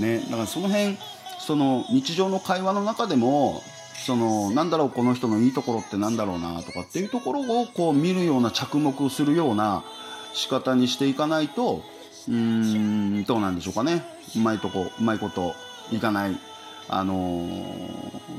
[0.00, 0.96] ねだからその辺
[1.38, 3.62] その日常の会話の中でも
[4.04, 9.84] そのなんだろうこの人のいいところってなんだろうなとかっていうところをこう見るような着目をするような
[10.34, 11.82] 仕方にしていかないと
[12.26, 14.04] うーんどうなんでしょうかね。
[14.36, 15.54] うまいとこうまいこと
[15.92, 16.36] いかない。
[16.88, 17.48] あの、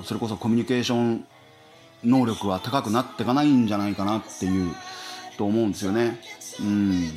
[0.04, 1.26] それこそコミュニケーション
[2.04, 4.74] 能力は高くなっていかないんじゃないかなっていう
[5.38, 6.20] と思うんですよね。
[6.60, 7.12] うん。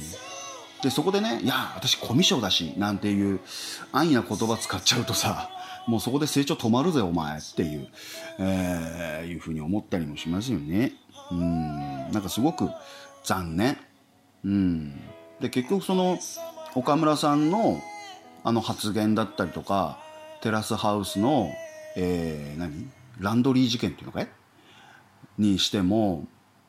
[0.82, 3.40] でそこでね「いや私コミュ障だし」なんていう
[3.92, 5.48] 安易な言葉使っちゃうとさ
[5.86, 7.88] もうそこで成長止まるぜお前っていう、
[8.38, 10.92] えー、いうふうに思ったりもしますよね。
[11.30, 12.10] うん。
[12.10, 12.68] なんかすごく
[13.24, 13.78] 残念。
[14.44, 15.00] うん。
[15.40, 16.18] で結局その
[16.74, 17.80] 岡村さんの
[18.44, 19.98] あの発言だったりとか
[20.42, 21.50] テラスハウスの、
[21.96, 22.90] えー、何？
[23.20, 24.28] ランドリー事件っていうのかい？
[25.38, 26.26] にしても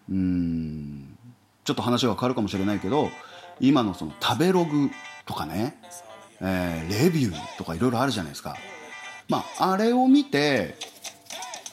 [0.09, 1.17] うん
[1.63, 3.09] ちょっと話が変わるかもしれないけど
[3.59, 4.89] 今のその食べログ
[5.25, 5.79] とかね、
[6.41, 8.55] えー、レビューとかいろいろあるじゃないですか。
[9.29, 10.75] まあ、あれを見て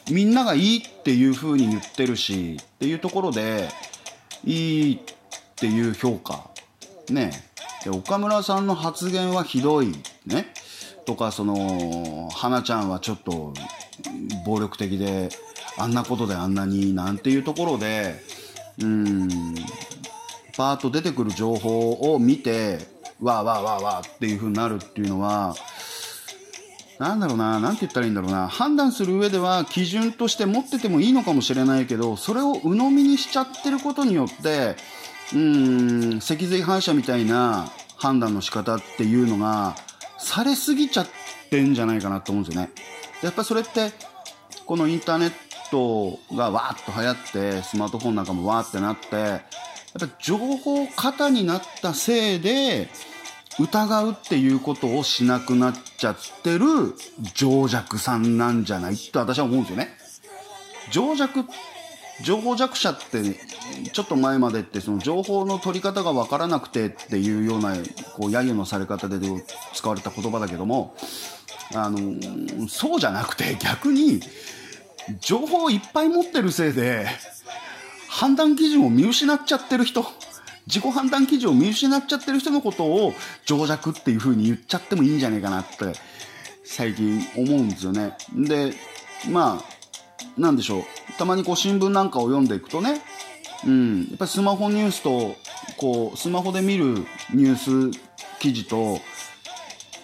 [0.09, 3.69] みんながいいっていう風に言ってるしっていうところで
[4.45, 4.99] いいっ
[5.55, 6.49] ていう評価。
[7.09, 7.31] ね。
[7.83, 9.91] で岡村さんの発言はひどい。
[10.25, 10.53] ね。
[11.05, 13.53] とかその花ちゃんはちょっと
[14.45, 15.29] 暴力的で
[15.77, 18.15] あんなことであんなになんていうところで
[18.81, 19.27] うん
[20.55, 22.79] パーッと出てくる情報を見て
[23.19, 25.55] わーわーわーわーっていう風になるっていうのは
[27.01, 34.75] なんだろうな、なんて言ったらいいんだろうな、判断する上では基準として持っててもいいのかもしれないけど、それを鵜呑みにしちゃってることによって、
[35.33, 39.75] うーん、脊髄反射みたいな判断の仕方っていうのが、
[40.21, 41.07] されすぎちゃっ
[41.49, 42.71] てんじゃないかなと思うんですよね。
[43.21, 43.91] やっぱそれって、
[44.65, 45.31] このインターネッ
[45.69, 49.41] トがわーっと流行って、スマートフォンなんかもわーってなって、やっ
[49.99, 52.89] ぱ情報過多になったせいで、
[53.59, 56.65] 疑うっていうことをしなくなっちゃってる
[57.33, 59.89] 情弱さんなんじゃないって私は思うんですよね。
[60.89, 61.45] 情弱
[62.23, 63.35] 情報弱者って
[63.91, 67.73] ちょっと前までってその情報の取り方が分からなくてっていうような
[68.15, 69.19] こう揶揄のされ方で
[69.73, 70.95] 使われた言葉だけども
[71.73, 74.19] あのそうじゃなくて逆に
[75.19, 77.07] 情報をいっぱい持ってるせいで
[78.09, 80.05] 判断基準を見失っちゃってる人
[80.67, 83.13] 自己判断基準を見失っちゃってる人のことを
[83.45, 85.93] 情弱っていう風に言っちゃってもいいんじゃないかなって
[86.63, 88.15] 最近思うんですよね。
[88.33, 88.73] で
[89.29, 89.80] まあ
[90.37, 90.83] なんでしょう。
[91.17, 93.01] たまにこう新聞なんかを読んでいくとね、
[93.65, 95.35] うん、やっぱりスマホニュースと
[95.77, 97.99] こうスマホで見るニュース
[98.39, 98.99] 記事と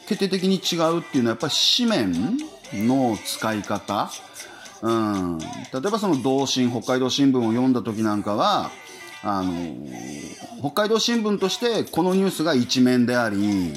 [0.08, 2.38] 決定的に違うっていうのはやっぱり紙面
[2.88, 4.10] の使い方、
[4.82, 8.72] うん、例えばその同心北海道新聞を読んだ時なんかは
[9.24, 9.54] あの
[10.60, 13.74] 北海道新聞としてこのニュースが一面であり、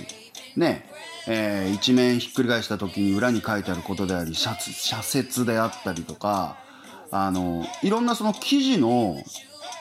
[0.56, 0.89] ね、
[1.26, 4.54] えー、一面ひっくり返した時に裏に書いてあることであり、社
[5.02, 6.56] 説であったりとか、
[7.10, 9.16] あの、いろんなその記事の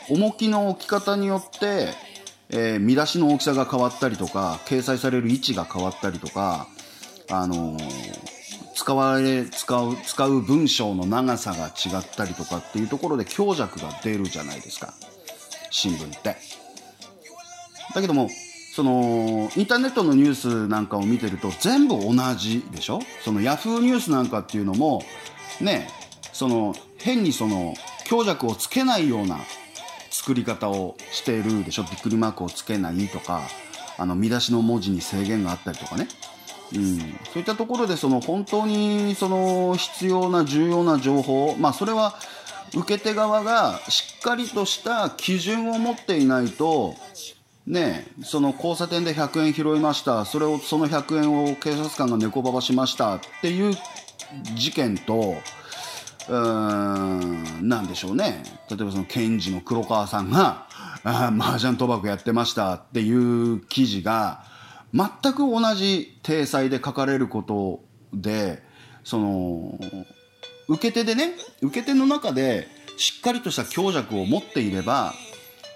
[0.10, 1.89] 重きの置き方によって、
[2.49, 6.67] えー、見出しの大きさが変わったりとか、掲載される位置が変わったりとか、
[7.32, 7.78] あの
[8.73, 14.93] 使われ、使う、使う文章の長さが違ったりとかっていうところで強弱が出るじゃないですか。
[15.69, 16.38] 新聞って。
[17.93, 18.30] だけども、
[18.80, 23.02] その、インターネットのニュースなんかを見てると全部同じでしょ？
[23.26, 25.04] そのヤフーニュースなんかっていうのも、
[25.60, 25.89] ね、
[26.32, 27.74] その、変にその、
[28.06, 29.38] 強弱をつけないような
[30.12, 31.84] 作り方をしているでしょ？
[31.84, 33.42] びっくりマークをつけないとか、
[33.98, 36.08] あの、見出しの文字に制限があったりとかね。
[36.74, 37.04] うん、そ
[37.36, 42.15] ういったところでその本当にその必要な重要な情報、まあ、それは
[42.76, 46.96] 受け手側がしっかりとした基準を持っていないと、
[47.69, 50.25] ね、その交差点で100円拾いました。
[50.25, 53.17] それをその100円を警察官が猫ばばしました。
[53.17, 53.75] っていう
[54.55, 55.36] 事件と
[56.27, 58.43] うんなんでしょうね。
[58.71, 60.65] 例えばその検事の黒川さんが
[61.03, 62.73] 麻雀賭博やってました。
[62.73, 64.43] っていう記事が
[64.91, 68.63] 全く同じ体裁で書かれることで
[69.03, 69.79] その
[70.67, 75.13] 受け手でね受け手の中でしっかりとした強弱を持っていれば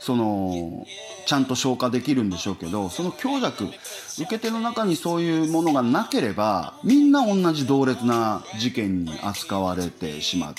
[0.04, 0.86] その
[1.26, 10.56] ちゃんと消化できるんでしょうけどその強弱受け手の中にそういうものがなければみんな同じ同列な事件に扱われてしまう。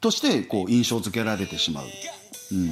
[0.00, 1.84] としてこう印象付けられてしまう。
[2.52, 2.70] うん、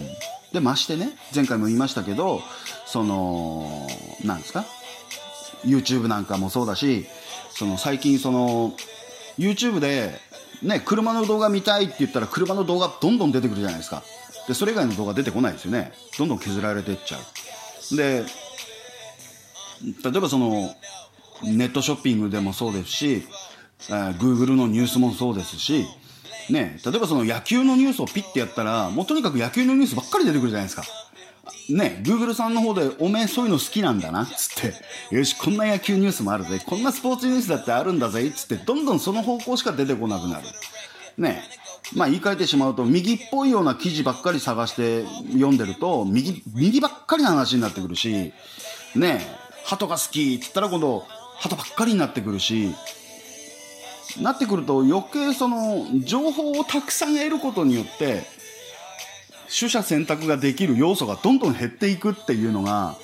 [0.54, 2.40] でましてね前回も言いましたけど
[2.86, 3.86] その
[4.24, 4.64] なんですか
[5.66, 7.04] ？YouTube なんかもそうだし
[7.50, 8.72] その最近その
[9.38, 10.18] YouTube で
[10.62, 14.02] ね車の動画見たいって言ったら車の動画どんどん出てくるじゃないですか。
[14.50, 15.92] でそれ以外の動画出てこないですよね。
[16.18, 17.96] どんどん削られてっちゃう。
[17.96, 18.24] で
[20.04, 20.74] 例えばその
[21.44, 23.22] ネットショッピングでもそうですし、
[23.88, 25.86] えー、Google のニュースもそうですし
[26.50, 30.82] ね、例えばその野球のニュースをピッてやったらもうとにかく野球のニュースばっかり出てくるじゃないですか。
[31.68, 34.70] ね、Google さんの方で、おめえそういうの好きなんだな、つっ
[35.10, 40.46] て、よし、こんな野球ニュースもあるぜ、こんなスポーツニュースだってあるんだぜ、つって、どんどんその方向しか出てこなくなる。
[41.16, 41.44] ね。
[41.94, 48.32] まあ言い換えてしまうと、右っぽいような記事ばっかり探して読んでると、右、右ばっかりの話になってくるし、
[48.94, 49.20] ねえ、
[49.64, 51.04] 鳩が好きって言ったら今度、
[51.38, 52.74] 鳩ばっかりになってくるし、
[54.20, 58.24] なってくると余計その情報をたくさん得ることによって
[59.56, 62.96] 取捨選択ができる要素がどんどん減っていくっていうのが、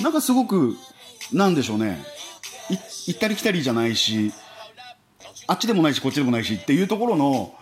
[0.00, 0.76] なんかすごく、
[1.32, 2.02] なんでしょうね。
[3.06, 4.32] 行ったり来たりじゃないし、
[5.46, 7.54] あっちでもないし、こっちでもないしっていうところの、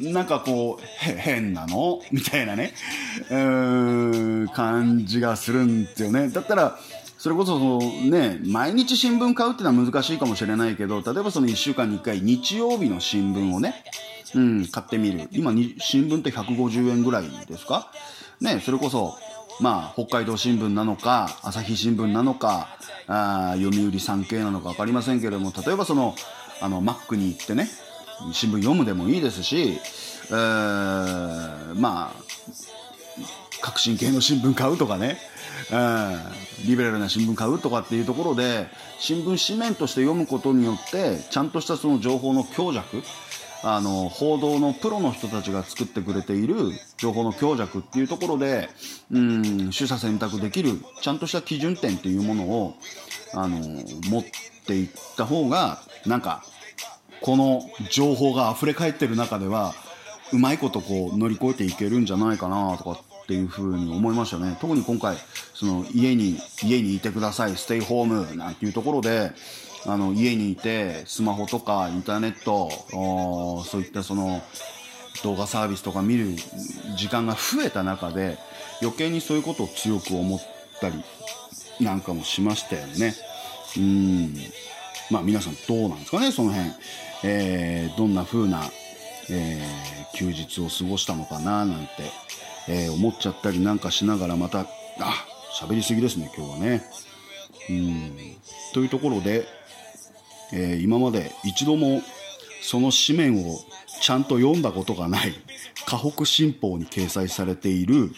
[0.00, 2.00] なんかこう、変なの？
[2.10, 2.72] みたいなね、
[3.30, 6.28] うーん、感じがするんですよね。
[6.28, 6.78] だったら、
[7.18, 13.84] それこそそね、毎日新聞買うっていうのは難しいかもしれないけど、例えばその1週間に1回日曜日の新聞をね、
[14.34, 15.28] うん、買ってみる。
[15.32, 17.90] 今に、新聞って150円ぐらいですか？
[18.40, 19.16] ね、それこそ、
[19.60, 22.68] まあ、北海道新聞なのか、朝日新聞なのか、
[23.06, 26.14] あ読売産経なのか分かりませんけれども、例えばその、
[26.62, 27.68] あの、マックに行ってね、
[28.32, 29.78] 新聞読むでもいいですし、
[30.30, 32.12] えー、まあ、
[33.60, 35.18] 革新系の新聞買うとかね、
[35.72, 43.02] うん、リベラルな新聞買うとかっていうところで、新聞紙面として読むことによって、ちゃんとしたその情報の強弱、
[43.62, 46.56] あの報道のプロの人たちが作ってくれている
[46.96, 48.70] 情報の強弱っていうところで
[49.12, 52.74] うん取捨選択できるちゃんとした基準点っていうものを
[53.34, 53.58] あの
[54.08, 54.24] 持っ
[54.66, 56.42] ていった方がなんか
[57.20, 59.74] この情報が溢れ返ってる中では
[60.32, 64.56] うまいことこう乗り越えていけるんじゃないかなとかっていうふうに思いましたね。
[64.60, 65.16] 特に今回
[65.54, 69.32] その家に家にいてくださいステイホームなんていうところで
[69.86, 72.70] あの家にいてスマホとかインターネット
[73.64, 74.42] そういったその
[75.22, 76.34] 動画サービスとか見る
[76.96, 78.38] 時間が増えた中で
[78.80, 80.40] 余計にそういうことを強く思っ
[80.80, 81.02] たり
[81.80, 83.14] なんかもしましたよね。
[83.76, 84.34] うん。
[85.10, 86.70] まあ皆さんどうなんですかねその辺、
[87.22, 88.62] えー、どんな風な、
[89.30, 91.90] えー、休日を過ごしたのかななんて、
[92.68, 94.66] えー、思っちゃったりなんかしながらまたあ
[95.60, 96.82] 喋りすぎですね今日はね。
[97.68, 98.12] うん。
[98.72, 99.46] というところで、
[100.52, 102.02] えー、今まで一度も
[102.62, 103.58] その紙面を
[104.00, 105.34] ちゃんと読んだことがない
[105.86, 108.10] 河北新報に掲載されている、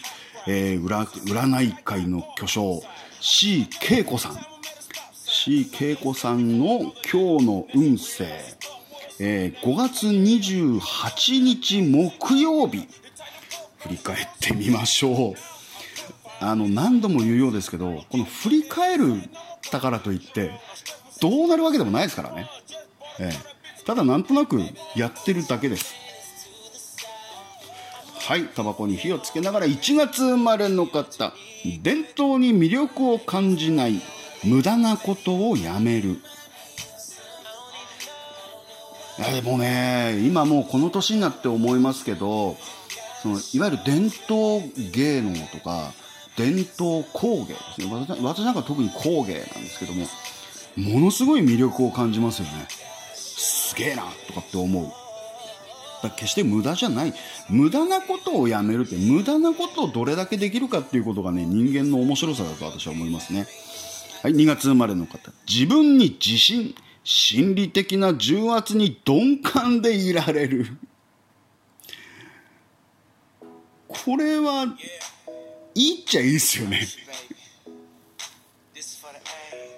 [0.47, 2.81] えー、占い界の巨匠
[3.19, 4.37] C 恵子さん。
[5.13, 8.39] C 恵子さんの今日の運勢、
[9.19, 12.87] えー、5月28日木曜日。
[13.83, 15.33] 振り返ってみましょう。
[16.39, 19.13] あの何度も言うようですけどこの振り返る
[19.71, 20.51] たからといって
[21.21, 22.49] どうなるわけでもないですからね、
[23.19, 24.59] ええ、ただなんとなく
[24.95, 25.95] やってるだけです。
[28.19, 31.33] はいタバコに火をつけながら1月生まれの方。
[31.81, 34.01] 伝統に魅力を感じない
[34.43, 36.21] 無駄なことをやめる。
[39.19, 42.57] いやでもね今もうこの年になって思いますけど
[43.21, 44.61] そのいわゆる伝統
[44.91, 45.91] 芸能とか
[46.35, 47.87] 伝統工芸ですね。
[48.21, 50.07] 私なんか特に工芸なんですけども
[50.75, 52.67] ものすごい魅力を感じますよね。
[53.13, 54.91] すげえなとかって思う。
[56.01, 57.13] だ決して無駄じゃない。
[57.49, 63.47] 無駄なことをやめるって無駄なことをどれだけできるかっていうことがね人間の面白さだと私は思いますね。
[64.21, 65.31] はい2月生まれの方。
[65.47, 66.75] 自分に自信。
[67.03, 70.67] 心理的な重圧に鈍感でいられる。
[73.87, 74.65] これは
[75.75, 76.81] いいっちゃいいっすよね。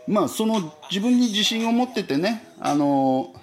[0.07, 3.33] まあその自分に自信を持っててねあの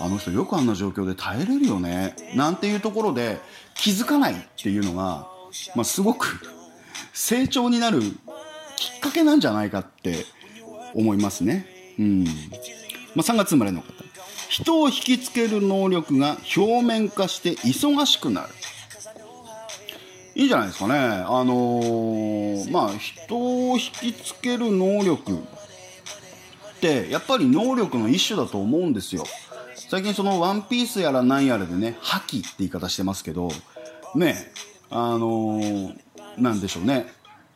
[0.00, 3.38] あの人よくあんな状況で耐えれるよねなんていうところで
[3.74, 5.28] 気づかないっていうのが、
[5.74, 6.40] まあ、すごく
[7.12, 8.00] 成長になる
[8.76, 10.24] きっかけなんじゃないかって
[10.94, 11.66] 思いますね。
[11.98, 12.24] うん。
[13.14, 13.92] まあ、3月生まれの方。
[14.48, 18.48] 人を引きつける能力が表面化して忙しくなる。
[20.34, 20.94] いいんじゃないですかね。
[20.94, 25.36] あのー、まあ人を引きつける能力っ
[26.80, 29.24] てやっぱり能力の一種だと思うんですよ。
[29.88, 33.50] 最近そのワンピースやらなんやらでね覇気って言い方してますけど
[34.14, 34.52] ね
[34.90, 35.94] あのー、
[36.38, 37.06] なんでしょうね。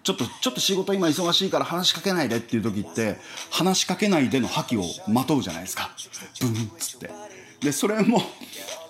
[0.09, 3.18] ちょっとちょっと仕事今忙しいから話しかけないでっていう時って
[3.50, 5.90] 話しかけないでの覇気をまとうじゃないですか。
[6.40, 7.11] ブンっつって。
[7.61, 8.22] でそれも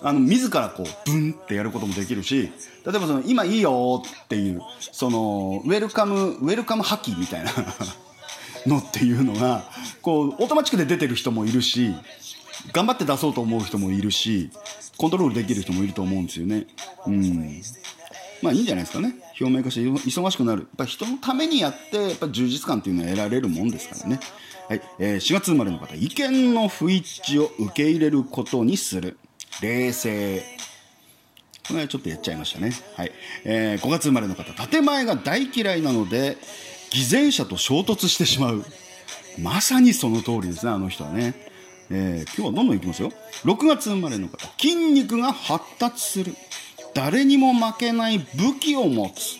[0.01, 2.51] あの自らこうブンってやることもできるし
[2.85, 7.51] 例えばその今いいよっていうそのウェルカムウェルカム覇気みたいな
[8.65, 9.65] のっていうのが
[10.01, 11.93] こうオートマチックで出てる人もいるし
[12.71, 14.51] 頑張って出そうと思う人もいるし
[14.95, 16.67] コントロールできる人もいると思うんですよね。
[17.07, 17.61] うん。
[18.41, 19.15] まあいいんじゃないですかね。
[19.39, 24.19] 表面化して忙しくなるやっぱ人のためにやってやっぱ充実感っていうのは得られるもんですからね
[24.67, 29.17] はい、えー、4月生まれの方意見の不一致を受け入れることにする
[29.61, 30.59] 冷静
[31.69, 32.71] これはちょっとやっちゃいましたね。
[32.95, 33.11] はい。
[33.43, 36.37] えー、5月生まれの方、建前が大嫌いなので、
[36.89, 38.65] 偽善者と衝突してしまう。
[39.37, 41.35] まさにその通りですね、あの人はね。
[41.91, 43.11] えー、今日はどんどんいきますよ。
[43.45, 46.35] 6月生まれの方、筋肉が発達する。
[46.93, 49.39] 誰にも負けない武器を持つ。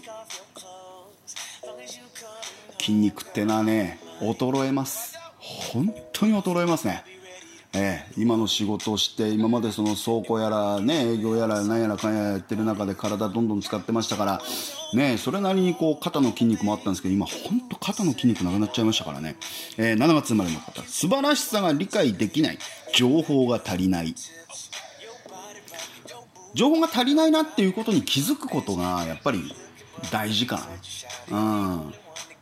[2.79, 5.17] 筋肉ってのはね、衰えます。
[5.37, 7.03] 本当に衰えますね。
[7.73, 14.41] えー、今の仕事をして今までその倉庫やら、ね、営業やら何やらかんややってる中で体どんどん使ってましたから、
[14.95, 19.35] ね、それなりにこう肩の筋肉もあったんですけど今本当肩の筋肉なくなっちゃいましたからね、
[19.77, 22.59] えー、7月生まれの方素晴らしさが理解できない
[22.95, 24.15] 情報が足りない
[26.53, 29.53] 情報が足りないなっていうことに気づくことがやっぱり
[30.11, 30.59] 大事か
[31.29, 31.37] な。
[31.37, 31.93] うん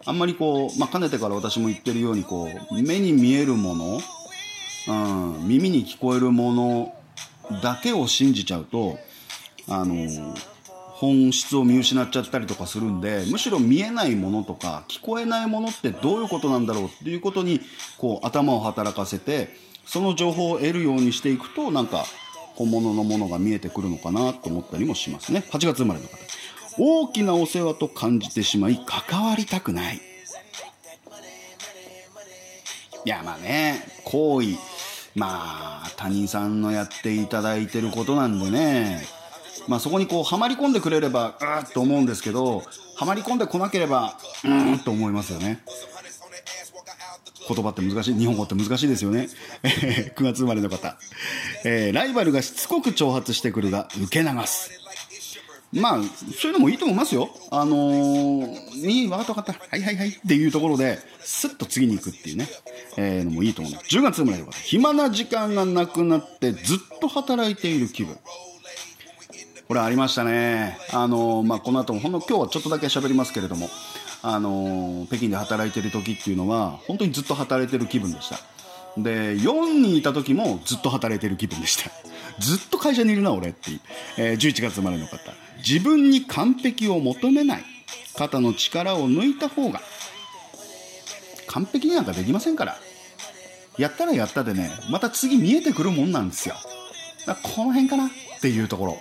[0.05, 3.99] あんまりこう、まあ、かねてから私も言ってるようにこう目に見えるもの
[4.87, 4.93] う
[5.43, 6.95] ん、耳に聞こえるもの
[7.61, 8.97] だけを信じちゃうと
[9.67, 10.07] あの
[10.71, 17.59] 本質を見失っちゃったりとかするんでむしろ見えないものとか聞こえないものってどういうことなんだろうっていうことに
[17.97, 19.49] こう頭を働かせて
[19.85, 22.05] その情報を得るようにしていくとなんか
[22.57, 25.45] 本物のものが見えてくるのかなと思ったりもしますね。
[25.51, 26.17] 8月生まれの方。
[26.79, 30.01] 大きなお世話と感じてしまい関わりたくない。
[33.05, 34.55] いやまあね行為
[35.15, 39.01] まあ他人さんのやっていただいてることなんでね。
[39.67, 42.63] まあそこにこうはまり込んでくれればうーっと思うんですけど
[42.95, 45.61] はまり込んでこなければうーんと思いますよね。
[47.47, 49.29] 言葉って難しい日本語って難しいですよね
[50.15, 50.97] 9月生まれの方、
[51.63, 54.71] えー、ライバルがしつこく挑発してくるが受け流す
[55.73, 56.01] まあ、
[56.39, 57.29] そういうのもいいと思いますよ。
[57.51, 59.65] あのー、いい、わかったわかった。
[59.69, 60.09] はいはいはい。
[60.09, 62.47] っていうところで、スッと次に行くっていうね、
[62.95, 63.95] えー、のもいいと思います。
[63.95, 68.17] 10月生まれの方、暇な時間がなくなってずっと働いている気分。
[69.67, 70.77] これありましたね。
[70.93, 73.69] あのー、まあ、この後も、ほんの今日はちょっとだけ喋りますけれども、
[74.30, 78.38] あの、北京で働いてる時っていうのは、本当にずっと働いてる気分でした。
[78.97, 81.89] で、4にいた時もずっと働いてる気分でした。
[82.39, 83.71] ずっと会社にいるな、俺って。
[84.17, 85.17] えー、11月生まれの方。
[85.57, 87.63] 自分に完璧を求めない
[88.15, 89.82] 肩の力を抜いた方が
[91.47, 92.78] 完璧になんかできませんから
[93.78, 96.55] やったらやったでねまた次見えてくるもんなんですよ
[97.25, 98.09] だこの辺かなっ
[98.41, 98.97] ていうところ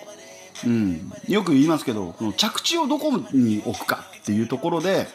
[0.65, 5.07] うん、よく言いますけどこの着地をどこに置くかっていうところで、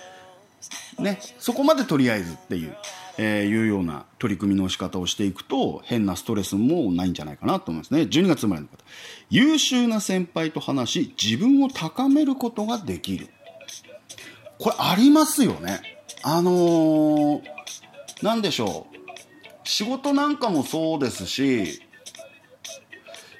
[0.99, 2.75] ね、そこまでとりあえずっていう、
[3.17, 8.01] えー、いうような取り組みの仕方をしていくと変なストレスもないんじゃないかなと思いますね。
[8.01, 8.77] 12月生まれの方。
[9.29, 13.29] 優秀な先輩と話し自分を高めることができる。
[14.59, 15.81] これありますよね。
[16.23, 17.41] あのー、
[18.21, 18.97] 何でしょう。
[19.63, 21.81] 仕事なんかもそうですし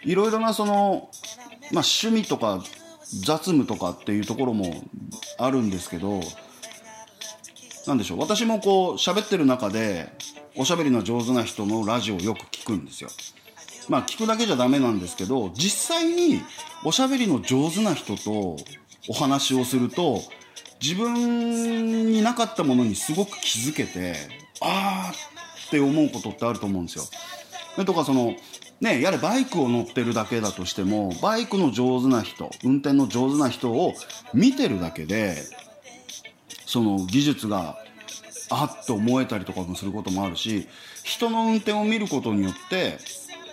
[0.03, 1.09] いろいろなその、
[1.73, 2.61] まあ、趣味とか
[3.23, 4.83] 雑務とかっていうところも
[5.37, 6.21] あるんですけど
[7.87, 10.09] なんでしょう私もこう喋ってる中で
[10.55, 13.09] おしゃべりの上手な人のラジオをよく聞くんですよ
[13.89, 16.41] まあ聞くだけじゃダメなんですけど実際に
[16.83, 18.57] おしゃべりの上手な人と
[19.09, 20.21] お話をすると
[20.81, 24.15] 自分になかったものにすごく気づけて
[24.61, 25.13] ああ
[25.67, 27.05] って思うことってあると思うんですよ。
[27.85, 28.35] とかその
[28.81, 33.93] ね、やれバイクを乗ってるだけだとしてもバイクの上手な人運転の上手な人を
[34.33, 35.37] 見てるだけで
[36.65, 37.77] その技術が
[38.49, 40.67] あっと思えたりとかもすることもあるし
[41.03, 42.97] 人の運転を見ることによって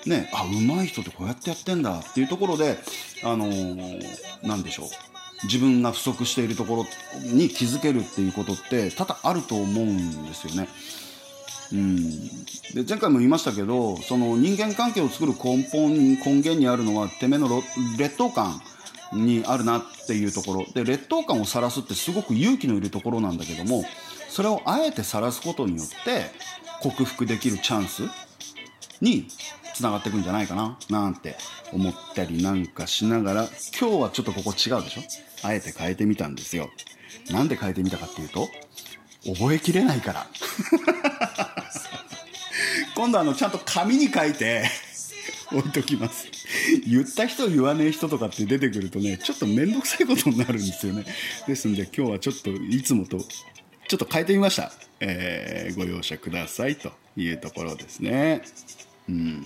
[0.07, 2.79] ねあ上手い人ってこうやってやってんだっていうところで
[3.22, 4.03] あのー、
[4.43, 4.87] 何でしょう
[5.45, 6.87] 自分が不足しているところ
[7.22, 10.68] に気づけるっていうことって多々あると思うんですよね。
[11.73, 12.29] うん、
[12.75, 17.62] で前回も言いましたけどその人間関係を作る根本根源にあるのはてめえの
[17.99, 18.61] 劣等感
[19.12, 20.66] にあるなっていうところ。
[20.73, 23.85] で劣等感を晒すってすごく勇気のいるところなんだけども
[24.29, 26.31] それをあえて晒すことによって
[26.81, 28.03] 克服できるチャンス
[29.01, 29.29] に
[29.75, 31.37] つながっていくんじゃないかななんて
[31.73, 33.49] 思ったりなんかしながら
[33.79, 35.03] 今日はちょっとここ違うでしょ？
[35.43, 36.71] あえて変えてみたんですよ。
[37.31, 38.49] なんで変えてみたかっていうと
[39.35, 40.26] 覚えきれないから。
[42.95, 44.68] 今度あのちゃんと紙に書いて
[45.53, 46.26] 置いときます。
[46.87, 51.05] 言った人言わねえ人とかって出てくるとねちょっと面倒くさいことになるんですよね。
[51.47, 53.18] ですんで今日はちょっといつもと
[53.89, 58.43] ちょっと変えてみました、えー、ご容赦くださいというところですね。
[59.09, 59.45] うん。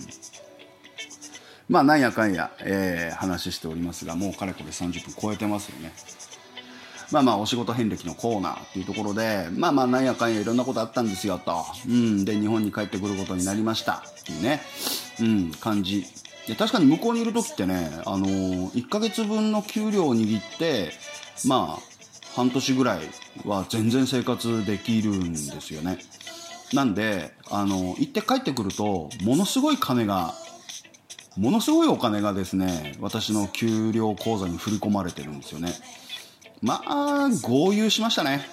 [1.69, 5.93] まあなんやかんや、えー、話しておりますがもうかれこれ30分超えてますよね。
[7.11, 11.65] まあまあお仕事遍歴のコーナーっていうところで、まあまあなんやかんやいろんなことあったんですよと。
[11.87, 12.25] うん。
[12.25, 14.61] で、日本に帰ってくることになりましたっていうね、
[15.19, 16.05] うん、感じ。
[16.47, 20.91] で、確かに向こうにいる時ってね、あのー、1ヶ月分の給料を握って、
[21.45, 21.93] まあ、
[22.35, 22.99] 半年ぐらい
[23.45, 25.99] は全然生活できるんですよね。
[26.73, 30.33] なんで、あの、行って帰ってくると、ものすごい金が、
[31.37, 35.73] ものすごいお金がですね、私の給料口座に振り込まれてるんですよね。
[36.63, 38.45] まあ、豪遊しましたね。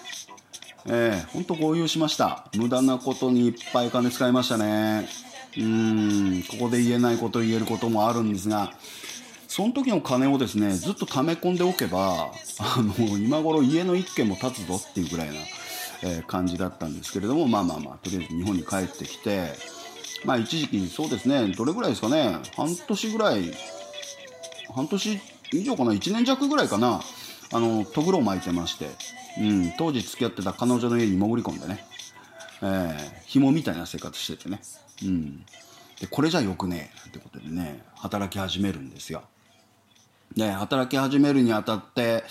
[0.86, 2.44] ええー、ほんと豪遊しました。
[2.56, 5.08] 無駄なことにいっぱい金使いましたね。
[5.56, 8.72] うん、ここで言えないこと言えることもあるんですが、
[9.46, 15.34] その時の金をですね、ずっと溜め込んでおけば、あの、今頃家の一軒も建つぞっていうぐらいな、
[16.02, 19.52] えー、感じだったんですけれども、まあまあまあ、とりあえず日本に帰ってきて、
[20.24, 23.54] まあ一時期にそうですね、どれぐらいですかね、半年ぐらい、
[24.74, 25.20] 半年
[25.52, 27.00] 以上かな、1年弱ぐらいかな、
[27.52, 28.90] あのとぐろを巻いてまして、
[29.40, 31.84] うん、当時付き合ってた彼女の家に潜り込んでね、
[32.62, 32.96] えー、
[33.26, 34.60] 紐みたいな生活しててね、
[35.04, 35.44] うん、
[36.00, 39.22] でこれじゃよくねえってことでね働き始めるんですよ。
[40.36, 42.22] で働き始めるにあたって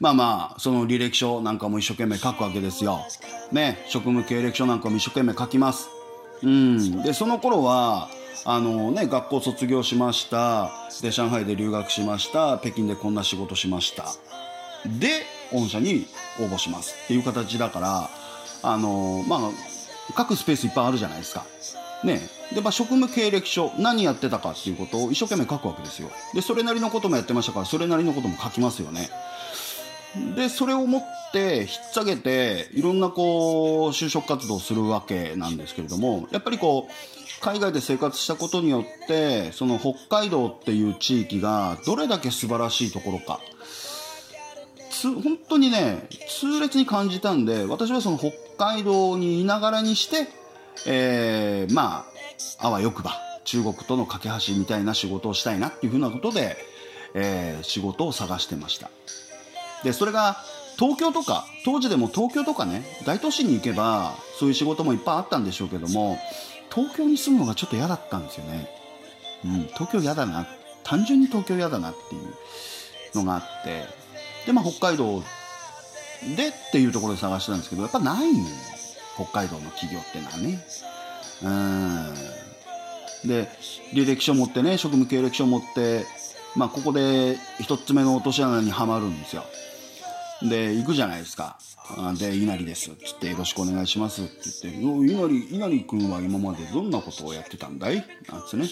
[0.00, 3.00] まあまあその履歴書なんかも一生懸命書くわけですよ。
[3.52, 5.88] ね職務経歴書なんかも一生懸命書きます。
[6.42, 7.02] うん。
[7.02, 8.08] でその頃は
[8.46, 10.70] あのね、学校卒業しました。
[11.00, 12.58] で上海で留学しました。
[12.58, 14.04] 北京でこんな仕事しました。
[14.86, 16.06] で御社に
[16.40, 18.10] 応募しますっていう形だから
[18.62, 19.50] あのまあ
[20.16, 21.46] 書くスペースいっぱいあるじゃないですか。
[22.04, 22.20] ね。
[22.54, 26.10] で、まあ、職務経歴書何やってたかっていうことを一生懸命書くわけですよ。
[26.34, 29.08] でそれなりのこともやってましたからそれなりのことも書きますよね。
[30.36, 43.40] でそれを持ってひっ提げていろんなこう就職活動をするわけなんですけれどもやっぱりこう海外で生活したことによってその北海道っていう地域がどれだけ素晴らしいところか
[45.12, 50.28] 本当にね痛烈に感じたんで私はその北海道にいながらにして、
[50.86, 52.06] えー、ま
[52.60, 53.12] ああわよくば
[53.44, 56.56] 中国との架け橋みたいな仕事をしたいなっていうふうなことで、
[57.14, 58.90] えー、仕事を探してました。
[59.82, 60.36] でそれが
[60.78, 66.18] 東京とか当時でも東京とかね大都市に行けばそういう仕事もいっぱいあったんでしょうけども
[66.74, 68.68] 東京に住むのがちょっと嫌だったんですよね。
[69.44, 70.46] うん東京嫌だな
[70.82, 72.34] 単純に東京嫌だなっていう
[73.14, 74.03] のがあって
[74.46, 75.22] で、まあ、北海道
[76.36, 78.30] でっていうところで探してたんですけど、やっぱない
[79.14, 80.64] 北海道の企業ってのはね。
[83.24, 83.28] うん。
[83.28, 83.48] で、
[83.92, 86.04] 履歴書持ってね、職務経歴書持って、
[86.56, 89.44] まあ、ここで一つ目の落とし穴にはまるんですよ。
[90.42, 91.56] で行くじゃないですか
[92.18, 94.32] で稲荷ですつってよろしくお願いしますって
[94.64, 94.80] 言って
[95.12, 98.04] 稲荷稲荷君は今までどんなことをやってたんだい？
[98.30, 98.66] なんつね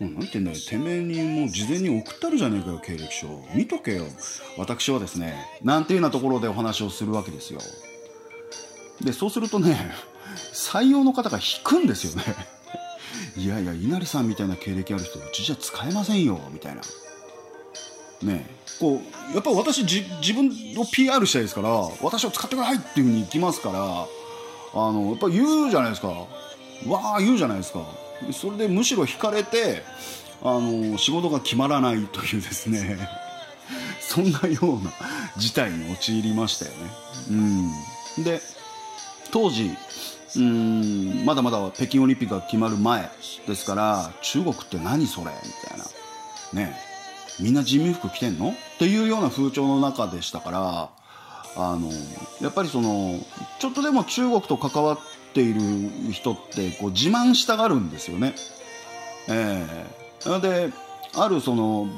[0.00, 3.26] もう何てんだよてめえにもう事前に送ったるじゃねえかよ経歴書。
[3.54, 4.04] 見とけよ。
[4.58, 7.60] 私はですねなんていうようなところでお話をするわけですよ。
[9.00, 9.76] でそうするとね
[10.52, 12.22] 採用の方が引くんですよね。
[13.36, 16.82] いやいや稲荷さんみたいな経歴ある人うちじゃ使えませんよみたいな。
[18.22, 18.46] ね
[18.80, 19.00] こ
[19.32, 21.70] うやっぱ私自分を PR したいですから
[22.02, 24.06] 私を使ってくださいっていうふうに言きますから
[24.74, 26.08] あのやっぱ言うじゃないですか。
[26.08, 27.80] わあ言うじゃないですか。
[28.32, 29.82] それでむしろ引かれて
[30.42, 32.98] あの仕事が決まらないというですね。
[34.00, 34.92] そんなような
[35.36, 36.76] 事態に陥りましたよね。
[38.18, 38.40] うん、で
[39.30, 39.70] 当時
[40.36, 43.10] うんまだまだ北京オリンピックが決まる前
[43.46, 45.32] ですから中国って何それ？
[45.44, 45.84] みたいな。
[46.52, 46.76] ね
[47.40, 48.50] みんな人民服着てんの？
[48.50, 50.88] っていうような風潮の中でしたから
[51.56, 51.90] あの
[52.40, 53.18] やっぱりその
[53.58, 54.98] ちょっとでも中国と関わっ
[55.36, 55.60] ている
[56.12, 58.34] 人ってこう自慢したがるんですよね。
[59.28, 60.72] えー、で
[61.14, 61.88] あるその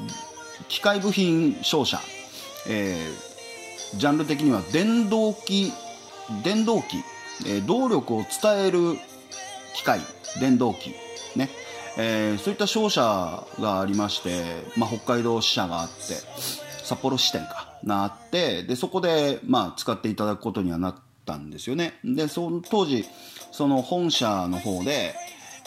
[0.67, 1.99] 機械部品商社、
[2.67, 5.71] えー、ジャンル的には電動機
[6.43, 6.97] 電動機、
[7.47, 8.97] えー、動力を伝える
[9.73, 10.01] 機械
[10.41, 10.93] 電動機
[11.35, 11.49] ね
[11.97, 16.15] えー、そういった商社がありまして、まあ、北海道支社があって
[16.83, 21.93] 札幌支店かなってでそこで、まあ、使っていただくことにはなってたんですよね。
[22.03, 23.05] でその当時
[23.51, 25.13] その本社の方で、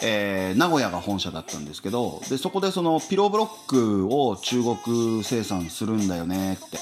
[0.03, 6.79] えー、名古屋が本社だったんですけどでそこでそのピローブロックを中国生産するんだよねって。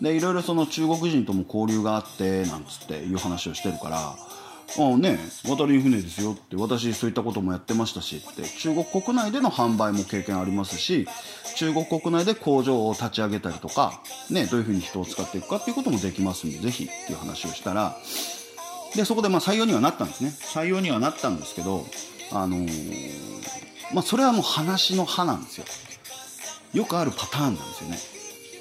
[0.00, 4.16] でいろいろその中国人とも交流があってなんつっていう話をしてるから
[4.78, 11.06] ああね渡り船ですよって私そういったこともやってましたしって中国国内での販売も経験ありますし
[11.56, 14.00] 中国国内で工場を立ち上げたりとか、
[14.30, 17.96] ね、どういうふうに人を使っていくかっていうこともできますんでぜひっていう話をしたら
[18.94, 20.30] でそこでまあ採用にはなったんですね。
[20.30, 21.86] 採用にはなったんですけど
[22.30, 25.64] あのー、まあそれはもう話の歯なんですよ。
[26.74, 27.98] よくあるパターンなんですよね。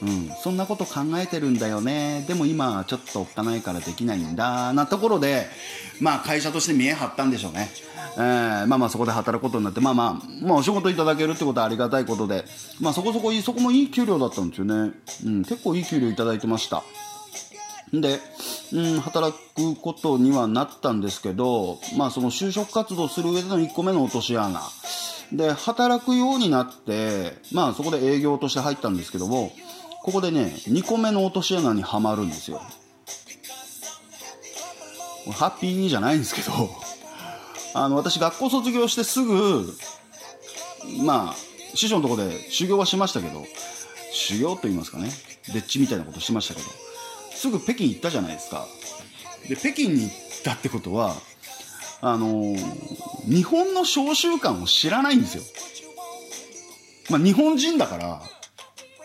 [0.02, 2.26] うん、そんなこと考えてるんだよね。
[2.28, 5.46] でも今ちょっとおっかないからできないんだなところで
[6.00, 7.70] まあ会社として見え張ったんでしょうね、
[8.18, 12.46] えー、まあまあそこで働くことになってまあまあ、まあ、お仕事いただけるってことはありがたいことで
[12.80, 14.94] まあそこそこいいそこもいい給料だったんですよね、
[15.26, 16.84] うん、結構いい給料いただいてました。
[17.94, 18.20] で、
[18.72, 24.62] うん、働くことにはなったんですけど、まあその就職活動する上での1個目の落とし穴。
[25.34, 29.52] で、働くようになって、まあそこで営業として入ったんですけども、
[30.04, 32.62] ここでね2個目の落とし穴にはまるんですよ。
[35.32, 36.52] ハッピーじゃないんですけど
[37.76, 39.78] あの私学校卒業してすぐ
[41.04, 43.46] まあ師匠のとこで修行はしましたけど
[44.12, 45.12] 修行と言いますかね
[45.54, 46.68] でっちみたいなことしましたけど
[47.36, 48.68] すぐ北京行ったじゃないですか。
[49.48, 51.16] で北京に行ったってことは
[52.04, 52.56] あの、
[53.28, 55.44] 日本の召集感を知らないんですよ。
[57.10, 58.22] まあ日本人だから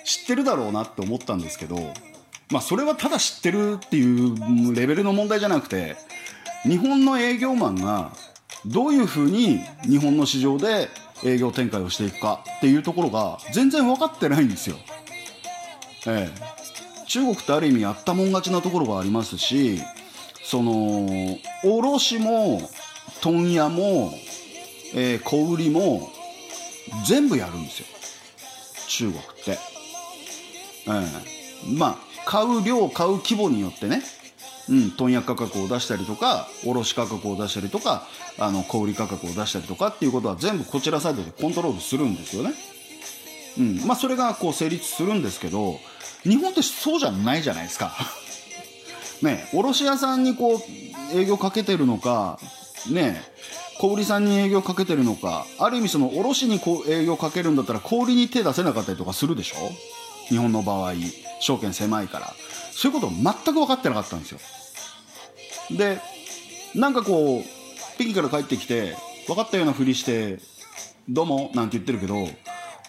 [0.07, 1.77] 知ってるだろうなって思ったんですけど、
[2.51, 5.97] まあ、それはただ知ってるっていうレベルの問題じゃなくて
[6.63, 8.13] 日本の営業マンが
[8.65, 10.89] どういうふうに日本の市場で
[11.25, 14.77] 営業展開をしていくかっていうところが全然分かってないんですよ。
[16.07, 19.81] ええ、中国ってある意味やったもん勝ちなところがありますし
[20.45, 21.09] その
[21.65, 22.61] 卸も
[23.23, 24.13] 問屋も、
[24.95, 26.09] えー、小売りも
[27.05, 27.87] 全部やるんですよ
[28.87, 29.76] 中国って。
[30.87, 34.03] うん、まあ買う量買う規模によってね、
[34.69, 38.07] うん、問屋価格を出したりとか卸価格を出したりとか
[38.39, 42.53] あの小売価格を出したりとかっていうことは全部こちらサイドでコントロールするんですよね。
[43.59, 45.79] うんまあ、それがこう成立するんですけど
[46.25, 47.97] 日本ってそうじゃないじゃないですか。
[49.23, 50.63] ね卸屋さんにこ
[51.15, 52.39] う営業かけてるのか
[52.91, 53.23] ね
[53.79, 59.71] 小売さんに営業かけてるのかある意味その卸にこう営業かけるんだったら小売に手出せなかったりとかするでしょ？
[60.29, 60.93] 日本の場合
[61.41, 62.35] 証券狭いから
[62.73, 64.39] そういうことを全く分かってなかったんですよ。
[65.77, 66.01] で
[66.75, 67.45] なんかこう
[67.97, 68.95] 北京から帰ってきて
[69.27, 70.39] 分かったようなふりして
[71.09, 72.29] 「どうも」なんて言ってるけど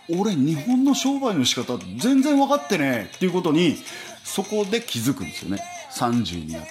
[0.10, 3.78] 俺日本の商売の仕方全然分かってねえっていうことに
[4.24, 5.64] そこで気づくんですよね。
[5.92, 6.70] 30になって。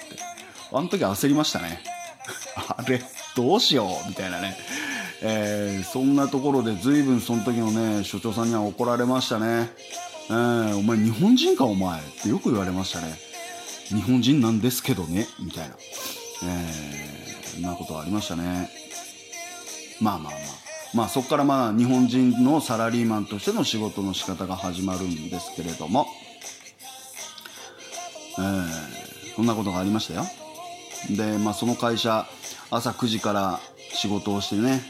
[0.71, 1.81] あの時焦りましたね。
[2.55, 3.01] あれ
[3.35, 4.57] どうしようみたいなね。
[5.21, 9.71] えー、そんなところで随分その時のね所長さんには怒られましたね。
[10.29, 13.17] えー、お前日本人かお前ってよく言われましたね。
[13.87, 15.75] 日本人なんですけどね、みたいな。
[16.43, 18.69] えー、なことありましたね。
[20.01, 20.41] まあまあまあ。
[20.93, 26.07] まあそこからまあ日本人のサラリーマンとしての仕事の仕方が始まるんですけれども。
[28.39, 30.25] えー、そんなことがありましたよ
[31.09, 32.27] で、まあ、その会社
[32.69, 33.59] 朝9時から
[33.93, 34.81] 仕事をしてね、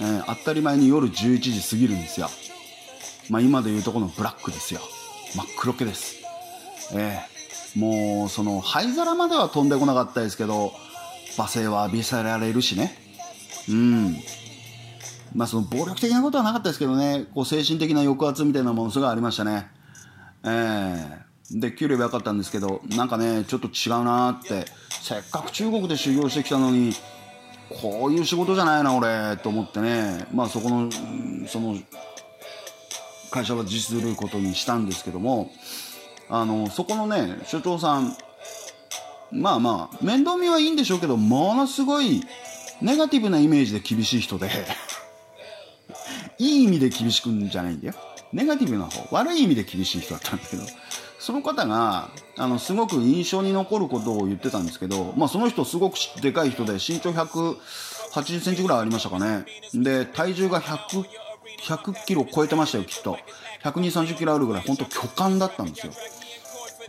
[0.00, 2.28] えー、当たり前に夜11時過ぎるんですよ
[3.28, 4.80] まあ、今でいうとこのブラックですよ。
[5.34, 6.16] 真っ黒けです。
[6.94, 7.20] え
[7.74, 7.78] え。
[7.78, 10.72] ー、もうその灰皿までは飛んでこなかったですけど
[11.36, 12.96] 罵声は浴びせられるしね。
[13.68, 14.16] うん。
[15.34, 17.26] まあその暴力的なことはなかったですけどね。
[17.34, 19.68] こう精神的な抑圧みたいなものすごいありましたね。
[20.44, 21.52] ええ。
[21.52, 24.66] ー、で給料は良かったんですけどなんかねちょっと違うなって。
[25.02, 26.92] せっかく中国で修行してきたのに
[27.80, 30.26] こういう仕事じゃないな俺と思ってね。
[30.32, 30.90] まあそこの
[31.46, 31.76] その
[33.36, 35.50] 会社は自主することにしたんですけども
[36.30, 38.16] あのそこのね所長さん
[39.30, 42.22] まあまあ面倒見はいいんでしょうけどものすごい
[42.80, 44.48] ネガティブなイメージで厳しい人で
[46.38, 47.94] いい意味で厳しくんじゃないんだよ。
[48.32, 50.62] ネガティブな方悪い意味で厳しい人だったんだけど
[51.18, 59.44] その方があのすごく印象に残ることを言ってたんですけど、まあ、その人すごくでかい人で身長180センチぐらいありましたかね。
[59.74, 61.25] で体重が100
[61.62, 63.18] 100キロ超えてましたよきっと。
[63.62, 65.92] 120、30キロあるぐらい本当巨漢だったんですよ。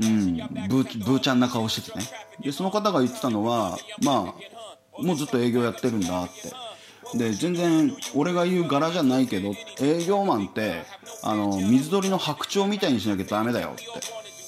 [0.01, 0.37] うん。
[0.67, 2.05] ブーブーちゃんな顔しててね。
[2.41, 4.35] でその方が言ってたのはま
[4.97, 7.17] あもうずっと営業やってるんだって。
[7.17, 10.83] で全然俺が言う柄じゃないけど営業マンって
[11.23, 13.83] あの水鳥の白鳥みたいにしなきゃダメだよって。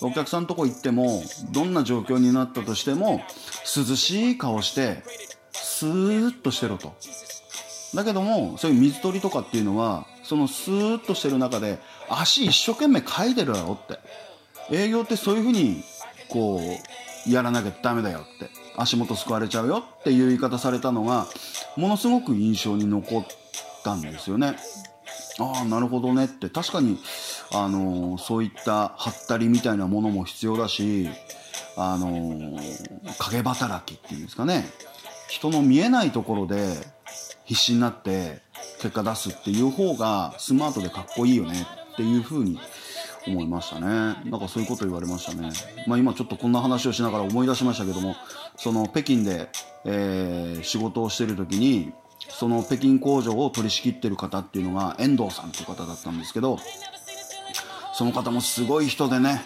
[0.02, 3.22] お客さんとこ行ってもどんな状況になったとしても
[3.76, 5.04] 涼しい顔して
[5.52, 6.96] スーッとしてろと。
[7.96, 11.80] だけどもそういう水鳥とかっていうのはそのスーッとしてる中で
[12.10, 14.00] 足一生懸命かいてるだろって。
[14.72, 15.84] 営業ってそういうふうに
[16.30, 16.62] こ
[17.28, 18.50] うやらなきゃダメだよって。
[18.78, 21.28] 足元すくわれちゃうよっていう言い方されたのが
[21.76, 23.26] ものすごく印象に残っ
[23.84, 24.56] たんですよね。
[25.40, 26.50] ああなるほどねって。
[26.50, 26.98] 確かに、
[27.54, 31.10] あのー、そういったハったりみたいなものも必要だし、
[31.76, 34.66] あのー、影働きっていうんですかね。
[35.28, 36.76] 人の見えないところで
[37.50, 38.42] 必死になって
[38.80, 42.60] 結果出すっていう方がスマートでかっこいいよねっていうふうに
[43.26, 43.88] 思いましたね。
[43.88, 45.50] なんかそういうこと言われましたね、
[45.88, 48.16] まあ、今ちょっとこんな話をしながら思い出しましたけども
[48.56, 49.50] その北京で、
[49.84, 56.60] えー、仕事をしてる時にその北京工場を取り仕切ってる方っていうのが遠藤さんっていう方だったんですけど
[57.96, 59.42] その方もすごい人でね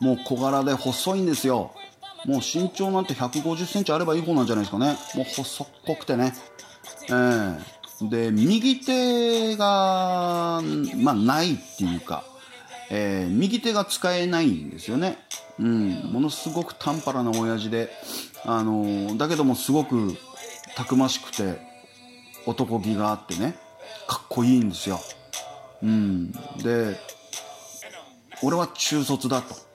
[0.00, 1.74] もう小柄で細いんですよ。
[2.24, 4.96] もう身長なんて150センチあればいい方なんじゃないですかね。
[5.14, 6.32] もう細っこくてね
[7.08, 10.62] えー、で右手が、
[10.96, 12.24] まあ、ないっていうか、
[12.90, 15.18] えー、右手が使えないんですよね、
[15.58, 17.90] うん、ものすごく短パラな親父で、
[18.44, 20.14] あのー、だけどもすごく
[20.76, 21.58] たくましくて
[22.46, 23.56] 男気があってね
[24.06, 25.00] かっこいいんですよ、
[25.82, 26.32] うん、
[26.62, 26.96] で
[28.42, 29.68] 俺は中卒だと。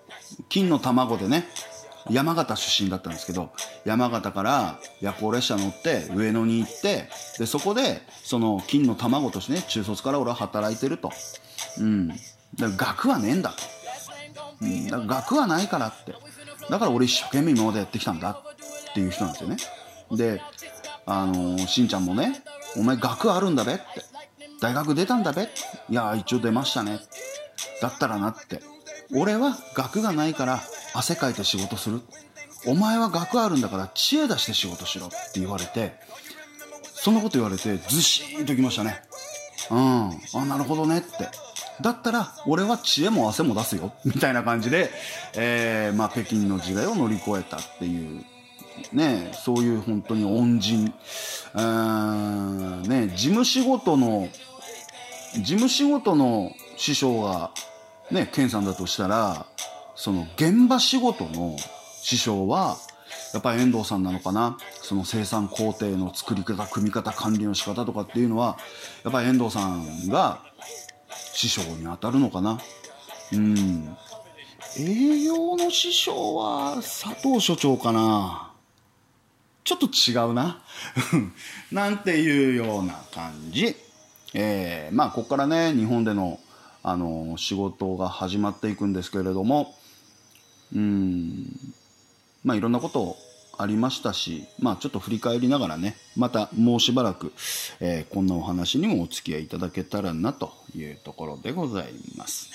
[0.50, 1.46] 金の卵でね
[2.10, 3.52] 山形出身だったんですけど
[3.86, 11.12] 山形から夜行列車乗って上野に行ってでそこでその金の卵としてね中卒から俺は働いてると。
[11.80, 12.08] うん。
[12.08, 12.18] だか
[12.58, 13.56] ら学はねえんだと、
[14.62, 16.14] うん、だから学はないからって。
[16.70, 19.58] だから俺一生懸命今までやってきたんだっていう人なんですよね。
[20.12, 20.42] で
[21.06, 22.42] あのー、しんちゃんもね
[22.78, 23.84] お前学あるんだべって。
[24.62, 25.50] 大学出たんだべ
[25.90, 27.00] いや一応出ましたね。
[27.82, 28.62] だったらなって。
[29.14, 30.62] 俺は学がないから
[30.94, 32.02] 汗かいて仕事する。
[32.66, 35.93] お前は学あるんだから知恵出して仕事しろって言われて
[37.03, 39.01] そんなこと言われてずしーんときましたね。
[39.70, 39.78] うん。
[39.78, 41.30] あなるほどねって。
[41.82, 43.93] だったら俺は知恵も汗も出すよ。
[44.05, 44.89] みたいな感じで、
[45.36, 48.24] えーまあ、北京の時代を乗り越えたっていう
[48.93, 50.93] ねそういう本当に恩人。
[51.55, 52.84] うーん。
[52.84, 54.30] ね事務仕事の
[55.34, 57.51] 事務仕事の師匠が
[58.11, 59.45] ね健さんだとしたら
[59.95, 61.57] その現場仕事の
[62.04, 62.78] 師匠は
[63.34, 64.58] やっぱり遠藤さんなのかな？
[64.82, 68.58] その生産工程の作り方組み方管理の仕方とかっていうのは
[69.06, 70.41] やっぱり遠藤さんが
[71.34, 72.60] 師匠に当たるのかな？
[73.32, 73.97] うん。
[74.78, 78.51] 営業の師匠は佐藤所長かな？
[79.64, 80.62] ちょっと違うな。
[81.72, 83.78] なんていうような感じ。
[84.34, 86.39] えー、まあここからね日本での
[86.84, 89.74] あの仕事が始まっていくんですけれども
[90.76, 91.74] うん。
[92.44, 93.18] まあいろんなこと
[93.58, 97.32] ありましたし、まあちょっと振り返りながらね、またもうしばらく、
[97.80, 102.50] えー、こんなお話にもお付き合いいただけたらなというところでございます。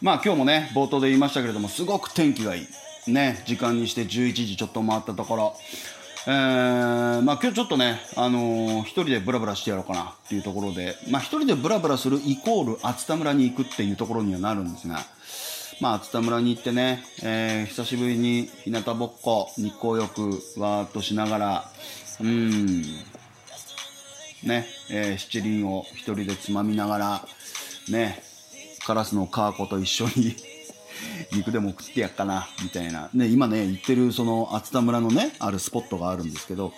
[0.00, 2.66] まあ今日もね、冒頭で言いましたけれども、すごく天気がいい。
[3.10, 5.56] ね、時間にして11時ちょっと回ったところ、
[6.26, 15.00] えー、まあ今日ちょっとね、あのー、人でブラブラしてやろうかなっていうところで、まあ一人でブラブラするイコール熱田村に行くっていうところにはなるんですが、
[15.80, 21.70] まあ、熱田村に行ってね、えー、久しぶりに日向ぼっこ、日光浴、わーっとしながら、
[22.20, 22.82] うん、
[24.42, 27.24] ね、えー、七輪を一人でつまみながら、
[27.88, 28.22] ね、
[28.86, 30.36] カラスのカーコと一緒に
[31.32, 33.08] 肉でも食ってやっかな、みたいな。
[33.14, 36.74] ね、今ね、行ってるその熱田村のね、あるスポットがあるんですけど、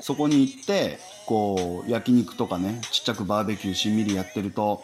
[0.00, 4.82] そこに行って、こう、焼肉とかね、ちっちゃくバーベキューしんみりやってると、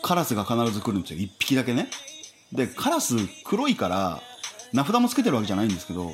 [0.00, 1.20] カラスが必ず来るんですよ。
[1.20, 1.88] 一匹だけね。
[2.52, 4.22] で、カラス黒いから、
[4.72, 6.12] 名札もつけてるわけじゃないんですけど、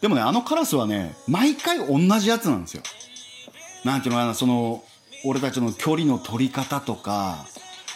[0.00, 2.82] でもね、あのカラスはね、毎回同じやつなんですよ。
[3.84, 4.84] なんていうのかな、その、
[5.24, 7.46] 俺たちの距離の取り方とか、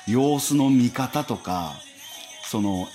[0.07, 1.74] 様子の見方とか、
[2.45, 2.86] その、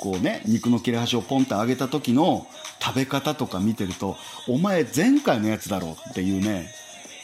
[0.00, 2.46] こうね、肉の切れ端をポンって上げた時の
[2.80, 4.16] 食べ方とか見てると、
[4.48, 6.68] お前前回のやつだろっていうね、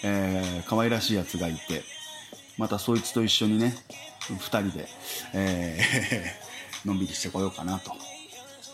[0.04, 1.82] えー、可愛らしいやつがいて、
[2.56, 3.74] またそいつと一緒にね、
[4.28, 4.88] 二人で、
[5.34, 6.47] えー、
[6.88, 7.92] のんびりしてこようかなと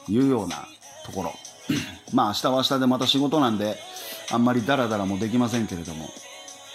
[0.08, 0.66] いうような
[1.04, 1.32] ところ。
[2.12, 3.76] まあ明日は明日でまた仕事なんで、
[4.30, 6.08] あんまりダラダラもできませんけれども、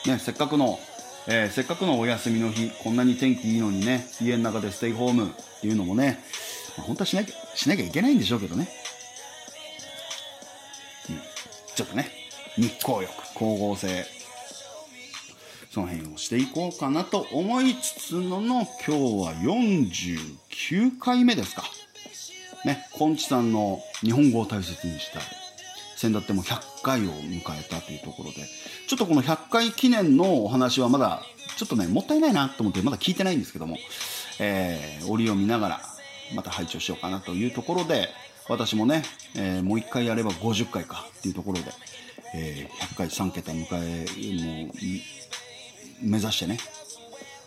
[0.05, 0.79] ね、せっかくの、
[1.27, 6.23] えー、せっかくのお休みの日、こんなに天気いいのにね、家の中でステイホームっていうのもね、
[6.77, 8.69] まあ、本当はしなきゃ、しなきゃいけないんでしょうけどね。
[11.09, 11.19] うん。
[11.75, 12.09] ちょっとね、
[12.57, 14.05] 日光浴、光合成、
[15.69, 21.63] その辺をしていこうかなと思いつつのの、今日は49回目ですか。
[22.65, 25.21] ね、コンチさんの日本語を大切にしたい。
[25.95, 28.47] 先だっても100回を迎えたというところで、
[28.87, 31.21] ちょっとこの100回記念のお話はまだ、
[31.55, 33.77] ちょっとね、もったいないなと思ってまだ聞いてないんですけども、
[34.39, 35.81] えー、折を見ながら、
[36.33, 38.09] また配置をしようかなというところで、
[38.47, 39.03] 私もね、
[39.35, 41.65] えー、もう1回やれば50回かっていうところで、
[42.33, 44.75] えー、100回3桁迎え、もう、
[46.01, 46.57] 目指してね、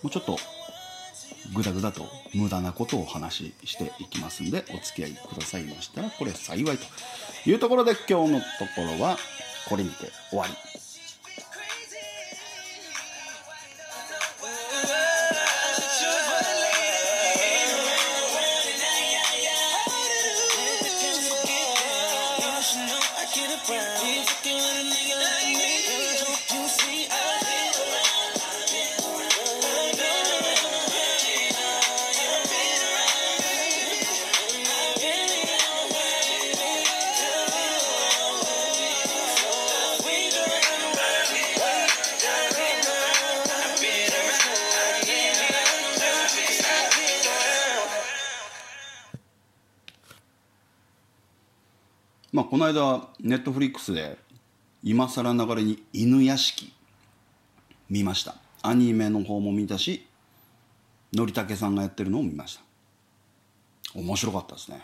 [0.02, 0.38] もうちょっと、
[1.54, 8.44] ぐだぐだと無駄なことをお話ししていきますんで、お付き合いくださいましたら、これ幸いというところで今日のと
[8.76, 9.16] ころは、
[9.68, 10.52] これにて終わり。
[52.52, 54.18] この間ネットフリックスで
[54.82, 56.70] 今更流れに犬屋敷
[57.88, 58.34] 見ました。
[58.60, 60.06] アニメの方も見たし
[61.14, 62.62] のりたけさんがやってるのを見ました。
[63.98, 64.82] 面白かったですね。